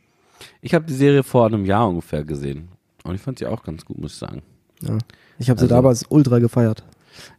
[0.60, 2.68] Ich habe die Serie vor einem Jahr ungefähr gesehen.
[3.04, 4.42] Und ich fand sie auch ganz gut, muss ich sagen.
[4.82, 4.98] ja.
[5.38, 6.82] Ich habe sie Also- damals ultra gefeiert.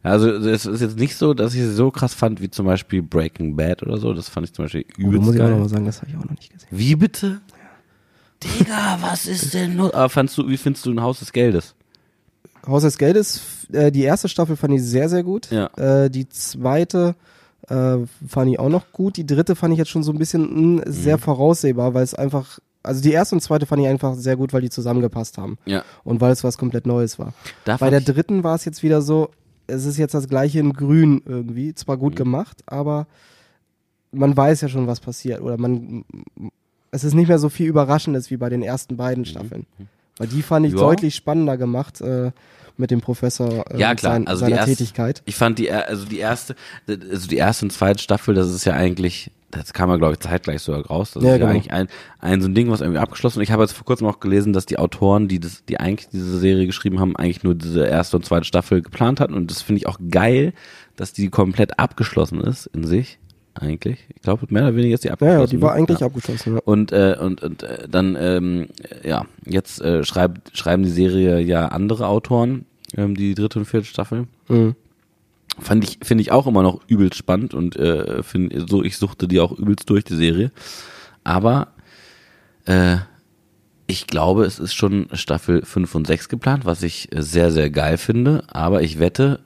[0.02, 3.00] Also es ist jetzt nicht so, dass ich sie so krass fand wie zum Beispiel
[3.02, 4.12] Breaking Bad oder so.
[4.12, 5.60] Das fand ich zum Beispiel Oh, übelst muss ich auch noch geil.
[5.60, 6.68] mal sagen, das habe ich auch noch nicht gesehen.
[6.70, 7.40] Wie bitte?
[8.42, 9.92] Digga, was ist denn los?
[9.94, 11.74] Aber fandst du, wie findest du ein Haus des Geldes?
[12.66, 13.40] Haus des Geldes,
[13.72, 15.50] äh, die erste Staffel fand ich sehr, sehr gut.
[15.50, 15.66] Ja.
[15.76, 17.14] Äh, die zweite
[17.68, 19.16] äh, fand ich auch noch gut.
[19.16, 21.20] Die dritte fand ich jetzt schon so ein bisschen mh, sehr Mhm.
[21.20, 24.62] voraussehbar, weil es einfach, also die erste und zweite fand ich einfach sehr gut, weil
[24.62, 25.58] die zusammengepasst haben.
[25.66, 25.84] Ja.
[26.04, 27.34] Und weil es was komplett Neues war.
[27.64, 29.30] Da Bei der dritten war es jetzt wieder so,
[29.66, 31.74] es ist jetzt das gleiche in grün irgendwie.
[31.74, 32.00] Zwar Mhm.
[32.00, 33.06] gut gemacht, aber
[34.12, 35.40] man weiß ja schon, was passiert.
[35.42, 36.04] Oder man,
[36.90, 39.66] es ist nicht mehr so viel Überraschendes wie bei den ersten beiden Staffeln.
[40.16, 40.78] Weil die fand ich Mhm.
[40.78, 40.84] Ja.
[40.84, 42.32] deutlich spannender gemacht äh,
[42.76, 44.14] mit dem Professor äh, Ja, klar.
[44.14, 45.22] sein, Also die seiner erste- Tätigkeit.
[45.26, 46.54] ich fand die, also die erste,
[46.86, 50.20] also die erste und zweite Staffel, das ist ja eigentlich, das kam ja glaube ich
[50.20, 51.12] zeitgleich sogar raus.
[51.12, 51.50] Das Ja, ist ja genau.
[51.50, 51.88] eigentlich ein,
[52.20, 53.38] ein so ein Ding, was irgendwie abgeschlossen.
[53.38, 56.08] Und ich habe jetzt vor kurzem auch gelesen, dass die Autoren, die das, die eigentlich
[56.10, 59.34] diese Serie geschrieben haben, eigentlich nur diese erste und zweite Staffel geplant hatten.
[59.34, 60.52] Und das finde ich auch geil,
[60.96, 63.18] dass die komplett abgeschlossen ist in sich.
[63.54, 63.98] Eigentlich.
[64.14, 65.40] Ich glaube, mehr oder weniger ist die Ja, abgeschlossen.
[65.40, 65.78] ja, die war ne?
[65.78, 66.06] eigentlich ja.
[66.06, 66.54] abgeschlossen.
[66.54, 66.60] Ja.
[66.64, 68.68] Und, äh, und, und äh, dann, ähm,
[69.02, 73.86] ja, jetzt äh, schreibt, schreiben die Serie ja andere Autoren, ähm, die dritte und vierte
[73.86, 74.28] Staffel.
[74.48, 74.76] Mhm.
[75.60, 79.28] Fand ich, finde ich auch immer noch übelst spannend und äh, find, so, ich suchte
[79.28, 80.52] die auch übelst durch, die Serie.
[81.24, 81.68] Aber
[82.64, 82.98] äh,
[83.86, 87.96] ich glaube, es ist schon Staffel 5 und 6 geplant, was ich sehr, sehr geil
[87.96, 88.44] finde.
[88.48, 89.40] Aber ich wette,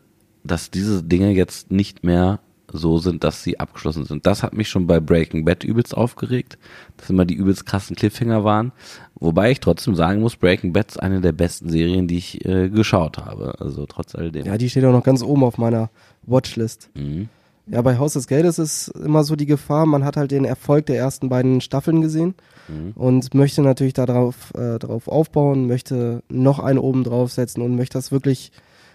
[0.45, 2.41] dass diese Dinge jetzt nicht mehr
[2.73, 4.27] so sind, dass sie abgeschlossen sind.
[4.27, 6.59] Das hat mich schon bei Breaking Bad übelst aufgeregt,
[6.97, 8.73] dass immer die übelst krassen Cliffhanger waren.
[9.15, 12.69] Wobei ich trotzdem sagen muss, Breaking Bad ist eine der besten Serien, die ich äh,
[12.69, 13.55] geschaut habe.
[13.61, 14.47] Also trotz alledem.
[14.47, 15.91] ja, die steht auch noch ganz oben auf meiner
[16.25, 16.91] Watchlist.
[16.95, 17.29] Mhm.
[17.69, 20.87] Ja, bei Haus des Geldes ist immer so die Gefahr, man hat halt den Erfolg
[20.87, 22.35] der ersten beiden Staffeln gesehen
[22.69, 22.93] Mhm.
[22.95, 28.13] und möchte natürlich darauf äh, drauf aufbauen, möchte noch einen oben draufsetzen und möchte das
[28.13, 28.53] wirklich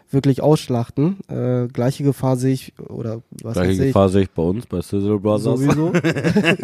[0.10, 1.18] wirklich ausschlachten.
[1.28, 5.20] Äh, gleiche Gefahr sehe ich oder was Gleiche Gefahr sehe ich bei uns, bei Sizzle
[5.20, 5.44] Brothers.
[5.44, 5.92] sowieso.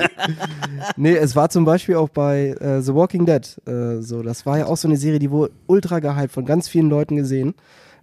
[0.98, 4.24] nee, es war zum Beispiel auch bei äh, The Walking Dead äh, so.
[4.24, 7.16] Das war ja auch so eine Serie, die wurde ultra gehypt von ganz vielen Leuten
[7.16, 7.54] gesehen.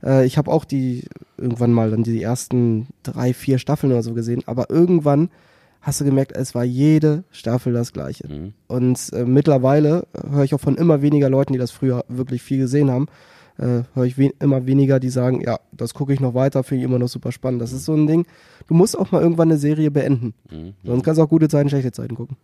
[0.02, 1.04] Äh, ich habe auch die
[1.38, 5.30] irgendwann mal dann die ersten drei, vier Staffeln oder so gesehen, aber irgendwann
[5.80, 8.28] hast du gemerkt, es war jede Staffel das gleiche.
[8.28, 8.52] Mhm.
[8.66, 12.58] Und äh, mittlerweile höre ich auch von immer weniger Leuten, die das früher wirklich viel
[12.58, 13.06] gesehen haben,
[13.60, 16.82] äh, höre ich we immer weniger, die sagen, ja, das gucke ich noch weiter, finde
[16.82, 17.60] ich immer noch super spannend.
[17.60, 18.26] Das ist so ein Ding,
[18.66, 20.34] du musst auch mal irgendwann eine Serie beenden.
[20.50, 20.74] Mhm.
[20.84, 22.36] Sonst kannst du auch gute Zeiten, schlechte Zeiten gucken,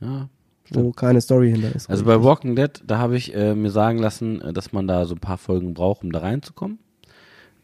[0.00, 0.28] Ja.
[0.70, 1.90] wo keine Story hinter ist.
[1.90, 5.04] Also bei Walking Dead, da habe ich äh, mir sagen lassen, äh, dass man da
[5.06, 6.78] so ein paar Folgen braucht, um da reinzukommen.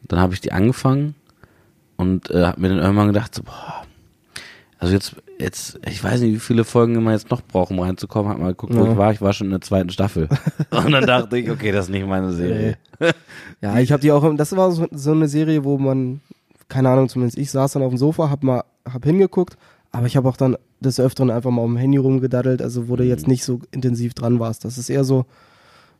[0.07, 1.15] Dann habe ich die angefangen
[1.97, 3.85] und äh, habe mir dann irgendwann gedacht, so, boah,
[4.79, 8.31] also jetzt, jetzt, ich weiß nicht, wie viele Folgen man jetzt noch braucht, um reinzukommen.
[8.31, 8.93] Hab mal geguckt, wo Ja.
[8.93, 9.13] ich war.
[9.13, 10.29] Ich war schon in der zweiten Staffel.
[10.71, 12.77] und dann dachte ich, okay, das ist nicht meine Serie.
[13.61, 16.21] Ja, ich habe die auch, das war so, so eine Serie, wo man,
[16.69, 19.57] keine Ahnung, zumindest ich saß dann auf dem Sofa, hab mal, hab hingeguckt,
[19.91, 22.95] aber ich habe auch dann des Öfteren einfach mal auf dem Handy rumgedaddelt, also wo
[22.97, 24.65] du jetzt nicht so intensiv dran warst.
[24.65, 25.27] Das ist eher so,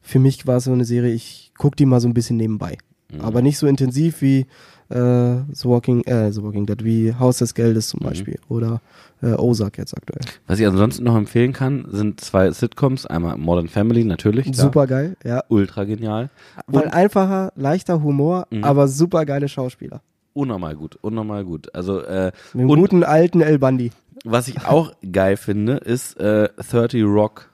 [0.03, 2.79] für mich war es so eine Serie, ich guck die mal so ein bisschen nebenbei.
[3.21, 4.47] Aber nicht so intensiv wie
[4.91, 8.81] äh, The Walking, äh, The Walking Dead, wie Haus des Geldes zum Beispiel oder
[9.23, 10.21] äh, Ozark jetzt aktuell.
[10.47, 13.05] Was ich ansonsten noch empfehlen kann, sind zwei Sitcoms.
[13.07, 14.55] Einmal Modern Family, natürlich.
[14.57, 15.43] Super geil, ja.
[15.49, 16.31] Ultra genial.
[16.67, 18.65] Weil Und- einfacher, leichter Humor, Mhm.
[18.65, 20.01] aber super geile Schauspieler.
[20.35, 21.75] Unnormal gut, unnormal gut.
[21.75, 23.91] Also äh, Mit dem und guten alten El Bandi.
[24.25, 27.51] was ich auch geil finde, ist äh, 30 Rock.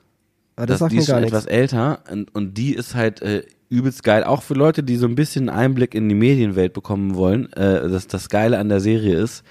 [0.56, 3.42] Aber Das, das, die ist schon etwas älter und, und die ist halt äh,
[3.74, 4.24] übelst geil.
[4.24, 7.52] Auch für Leute, die so ein bisschen Einblick in die Medienwelt bekommen wollen.
[7.52, 9.44] Äh, das, das Geile an der Serie ist,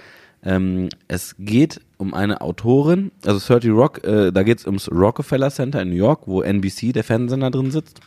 [0.46, 5.52] ähm, es geht um eine Autorin, also 30 Rock, äh, da geht es ums Rockefeller
[5.52, 8.02] Center in New York, wo NBC, der Fernsehsender, drin sitzt.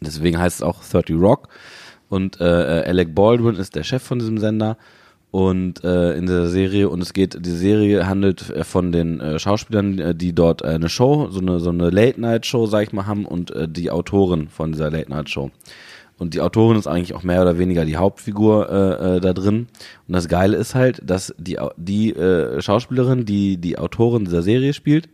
[0.00, 1.48] Deswegen heißt es auch 30 Rock.
[2.08, 4.76] Und äh, äh, Alec Baldwin ist der Chef von diesem Sender
[5.32, 9.38] und äh, in der Serie und es geht die Serie handelt äh, von den äh,
[9.38, 12.82] Schauspielern äh, die dort äh, eine Show so eine so eine Late Night Show sag
[12.84, 15.50] ich mal haben und äh, die Autorin von dieser Late Night Show
[16.18, 19.66] und die Autorin ist eigentlich auch mehr oder weniger die Hauptfigur äh, äh, da drin.
[20.06, 24.74] Und das Geile ist halt dass die die äh, Schauspielerin die die Autorin dieser Serie
[24.74, 25.08] spielt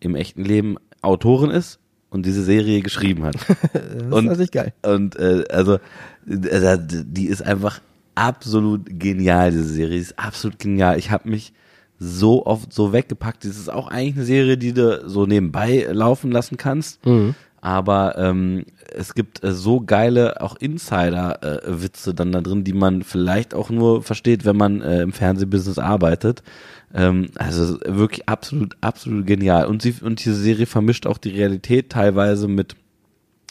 [0.00, 1.78] im echten Leben Autorin ist
[2.10, 3.36] und diese Serie geschrieben hat.
[3.72, 4.72] Das ist Und- natürlich geil.
[4.82, 5.78] und äh, also,
[6.28, 7.80] äh, die ist einfach
[8.20, 9.96] absolut genial, diese Serie.
[9.96, 10.98] Die ist absolut genial.
[10.98, 11.52] Ich habe mich
[11.98, 13.44] so oft so weggepackt.
[13.44, 17.00] Das ist auch eigentlich eine Serie, die du so nebenbei laufen lassen kannst.
[17.62, 18.64] Aber ähm,
[18.94, 24.02] es gibt äh, so geile auch Insider-Witze dann da drin, die man vielleicht auch nur
[24.02, 26.42] versteht, wenn man äh, im Fernsehbusiness arbeitet.
[26.94, 29.66] Ähm, also wirklich absolut, absolut genial.
[29.66, 32.76] Und sie und diese Serie vermischt auch die Realität teilweise mit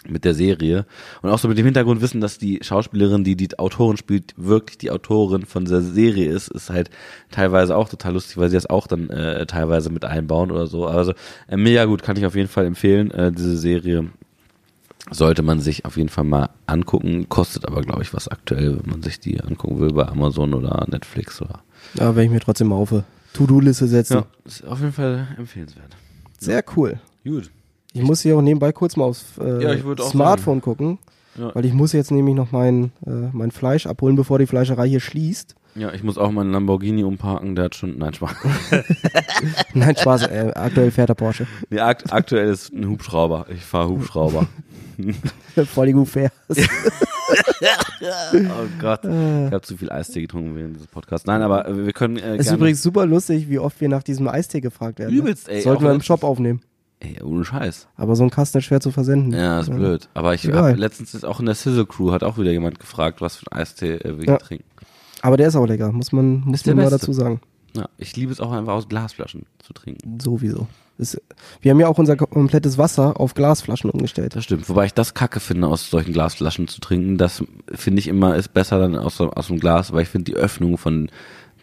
[0.07, 0.85] mit der Serie
[1.21, 4.91] und auch so mit dem Hintergrundwissen, dass die Schauspielerin, die die Autorin spielt, wirklich die
[4.91, 6.89] Autorin von dieser Serie ist, ist halt
[7.31, 10.85] teilweise auch total lustig, weil sie das auch dann äh, teilweise mit einbauen oder so.
[10.85, 11.13] Also
[11.47, 13.11] äh, mega gut, kann ich auf jeden Fall empfehlen.
[13.11, 14.09] Äh, diese Serie
[15.11, 18.89] sollte man sich auf jeden Fall mal angucken, kostet aber glaube ich was aktuell, wenn
[18.89, 21.61] man sich die angucken will bei Amazon oder Netflix oder.
[21.95, 22.93] Da werde ich mir trotzdem mal auf
[23.33, 24.13] To-Do-Liste setzen.
[24.17, 25.95] Ja, ist auf jeden Fall empfehlenswert.
[26.39, 26.99] Sehr cool.
[27.23, 27.49] Gut.
[27.93, 30.99] Ich muss hier auch nebenbei kurz mal aufs äh, Ja, Smartphone gucken,
[31.37, 31.53] Ja.
[31.55, 34.99] weil ich muss jetzt nämlich noch mein, äh, mein Fleisch abholen, bevor die Fleischerei hier
[34.99, 35.55] schließt.
[35.75, 38.31] Ja, ich muss auch meinen Lamborghini umparken, der hat schon, nein, Spaß.
[39.73, 41.45] Nein, Spaß, äh, aktuell fährt der Porsche.
[41.69, 43.45] Nee, akt aktuell ist ein Hubschrauber.
[43.53, 44.47] Ich fahre Hubschrauber.
[45.73, 46.31] Voll die gut fair.
[46.49, 46.55] oh
[48.81, 49.01] Gott.
[49.03, 51.25] Ich habe zu viel Eistee getrunken während dieses Podcasts.
[51.27, 54.27] Nein, aber wir können äh, Es ist übrigens super lustig, wie oft wir nach diesem
[54.27, 55.13] Eistee gefragt werden.
[55.13, 55.19] ne?
[55.19, 56.61] Übelst, ey, Sollten wir im Shop aufnehmen.
[57.01, 57.87] Ey, ohne Scheiß.
[57.95, 59.31] Aber so ein Kasten ist schwer zu versenden.
[59.39, 60.09] Ja, ist blöd.
[60.13, 63.21] Aber ich habe letztens ist auch in der Sizzle Crew hat auch wieder jemand gefragt,
[63.21, 64.37] was für einen Eistee äh, wir Ja.
[64.37, 64.65] trinken.
[65.21, 67.41] Aber der ist auch lecker, muss man, muss man mal dazu sagen.
[67.75, 70.19] Ja, ich liebe es auch einfach aus Glasflaschen zu trinken.
[70.19, 70.67] Sowieso.
[70.97, 71.21] Ist,
[71.61, 74.35] wir haben ja auch unser komplettes Wasser auf Glasflaschen umgestellt.
[74.35, 74.67] Das stimmt.
[74.67, 77.17] Wobei ich das kacke finde, aus solchen Glasflaschen zu trinken.
[77.17, 77.43] Das
[77.73, 80.77] finde ich immer ist besser dann aus, aus dem Glas, weil ich finde die Öffnung
[80.77, 81.09] von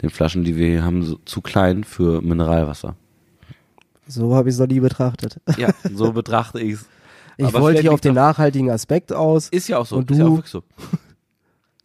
[0.00, 2.96] den Flaschen, die wir hier haben, so, zu klein für Mineralwasser.
[4.06, 5.40] So habe ich es noch nie betrachtet.
[5.58, 6.86] Ja, so betrachte ich es.
[7.38, 9.48] Ich wollte hier auf den nachhaltigen Aspekt aus.
[9.48, 9.96] Ist ja auch so.
[9.96, 10.38] Und ist ja du?
[10.38, 10.62] auch so.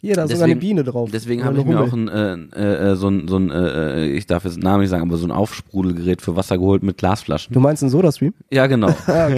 [0.04, 1.12] Hier, da ist sogar eine Biene drauf.
[1.14, 2.10] Deswegen habe ich eine mir auch Hummel.
[2.10, 5.04] ein, äh, äh, so ein, so ein äh, ich darf jetzt den Namen nicht sagen,
[5.04, 7.54] aber so ein Aufsprudelgerät für Wasser geholt mit Glasflaschen.
[7.54, 8.34] Du meinst einen Soda-Stream?
[8.50, 8.90] Ja, genau.
[9.06, 9.30] Ah.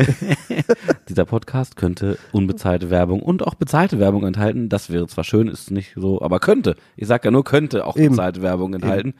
[1.09, 4.69] Dieser Podcast könnte unbezahlte Werbung und auch bezahlte Werbung enthalten.
[4.69, 6.75] Das wäre zwar schön, ist nicht so, aber könnte.
[6.95, 8.11] Ich sag ja nur könnte auch Eben.
[8.11, 9.15] bezahlte Werbung enthalten.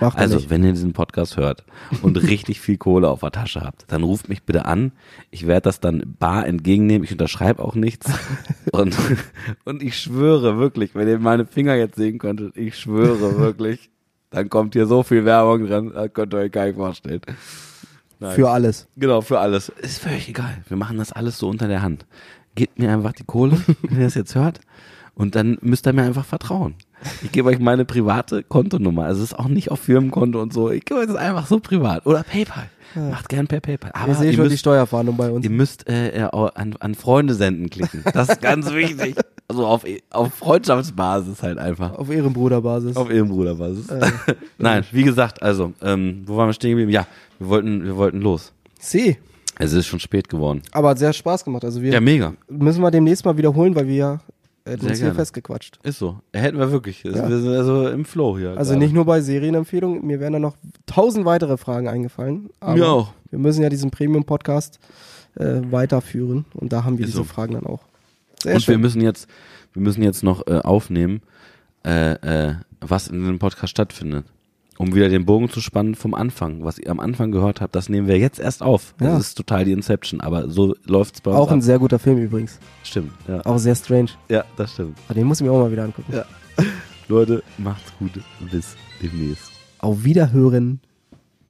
[0.00, 0.50] Macht Also, nicht.
[0.50, 1.64] wenn ihr diesen Podcast hört
[2.02, 4.92] und richtig viel Kohle auf der Tasche habt, dann ruft mich bitte an.
[5.30, 7.04] Ich werde das dann bar entgegennehmen.
[7.04, 8.10] Ich unterschreibe auch nichts.
[8.72, 8.96] Und,
[9.64, 13.88] und ich schwöre wirklich, wenn ihr meine Finger jetzt sehen könntet, ich schwöre wirklich,
[14.30, 17.20] dann kommt hier so viel Werbung dran, das könnt ihr euch gar nicht vorstellen.
[18.18, 18.34] Nein.
[18.34, 18.88] Für alles.
[18.96, 19.68] Genau, für alles.
[19.68, 20.56] Ist völlig egal.
[20.66, 22.04] Wir machen das alles so unter der Hand.
[22.56, 24.58] Gebt mir einfach die Kohle, wenn ihr das jetzt hört.
[25.14, 26.74] Und dann müsst ihr mir einfach vertrauen.
[27.22, 29.04] Ich gebe euch meine private Kontonummer.
[29.04, 30.70] Also es ist auch nicht auf Firmenkonto und so.
[30.70, 32.06] Ich gebe euch das einfach so privat.
[32.06, 32.68] Oder PayPal.
[33.10, 33.90] Macht gern per PayPal.
[33.92, 35.44] Aber ihr schon die müsst, Steuerfahndung bei uns.
[35.44, 38.04] ihr müsst äh, äh, an, an Freunde senden klicken.
[38.12, 39.16] Das ist ganz wichtig.
[39.48, 41.94] Also auf, auf Freundschaftsbasis halt einfach.
[41.98, 42.96] Auf Ehrenbruderbasis.
[42.96, 43.88] Auf Ehrenbruderbasis.
[43.88, 44.06] Äh,
[44.58, 46.90] Nein, wie gesagt, also, ähm, wo waren wir stehen geblieben?
[46.92, 47.06] Ja,
[47.40, 48.52] wir wollten, wir wollten los.
[48.78, 49.18] C.
[49.58, 50.62] Es ist schon spät geworden.
[50.72, 51.64] Aber hat sehr Spaß gemacht.
[51.64, 52.32] Also wir Ja, mega.
[52.48, 54.20] müssen wir demnächst mal wiederholen, weil wir ja
[54.66, 55.78] hätten uns hier festgequatscht.
[55.82, 56.20] Ist so.
[56.32, 57.02] Hätten wir wirklich.
[57.04, 57.28] Ja.
[57.28, 58.56] Wir sind also im Flow hier.
[58.56, 58.84] Also gerade.
[58.84, 60.56] nicht nur bei Serienempfehlungen, mir wären da noch
[60.86, 62.50] tausend weitere Fragen eingefallen.
[62.60, 63.12] Aber Mir auch.
[63.30, 64.78] wir müssen ja diesen Premium-Podcast
[65.36, 67.24] äh, weiterführen und da haben wir Ist diese so.
[67.24, 67.82] Fragen dann auch.
[68.42, 68.80] Sehr Und wir schön.
[68.80, 69.28] müssen jetzt,
[69.72, 71.22] wir müssen jetzt noch äh, aufnehmen,
[71.84, 72.12] äh,
[72.48, 74.26] äh, was in dem Podcast stattfindet.
[74.76, 76.64] Um wieder den Bogen zu spannen vom Anfang.
[76.64, 78.94] Was ihr am Anfang gehört habt, das nehmen wir jetzt erst auf.
[79.00, 79.12] Ja.
[79.12, 81.64] Das ist total die Inception, aber so läuft's bei uns Auch ein ab.
[81.64, 82.58] sehr guter Film übrigens.
[82.82, 83.44] Stimmt, ja.
[83.46, 84.10] Auch sehr strange.
[84.28, 84.98] Ja, das stimmt.
[85.06, 86.12] Aber den muss ich mir auch mal wieder angucken.
[86.12, 86.24] Ja.
[87.08, 88.12] Leute, macht's gut.
[88.50, 89.52] Bis demnächst.
[89.78, 90.80] Auf Wiederhören.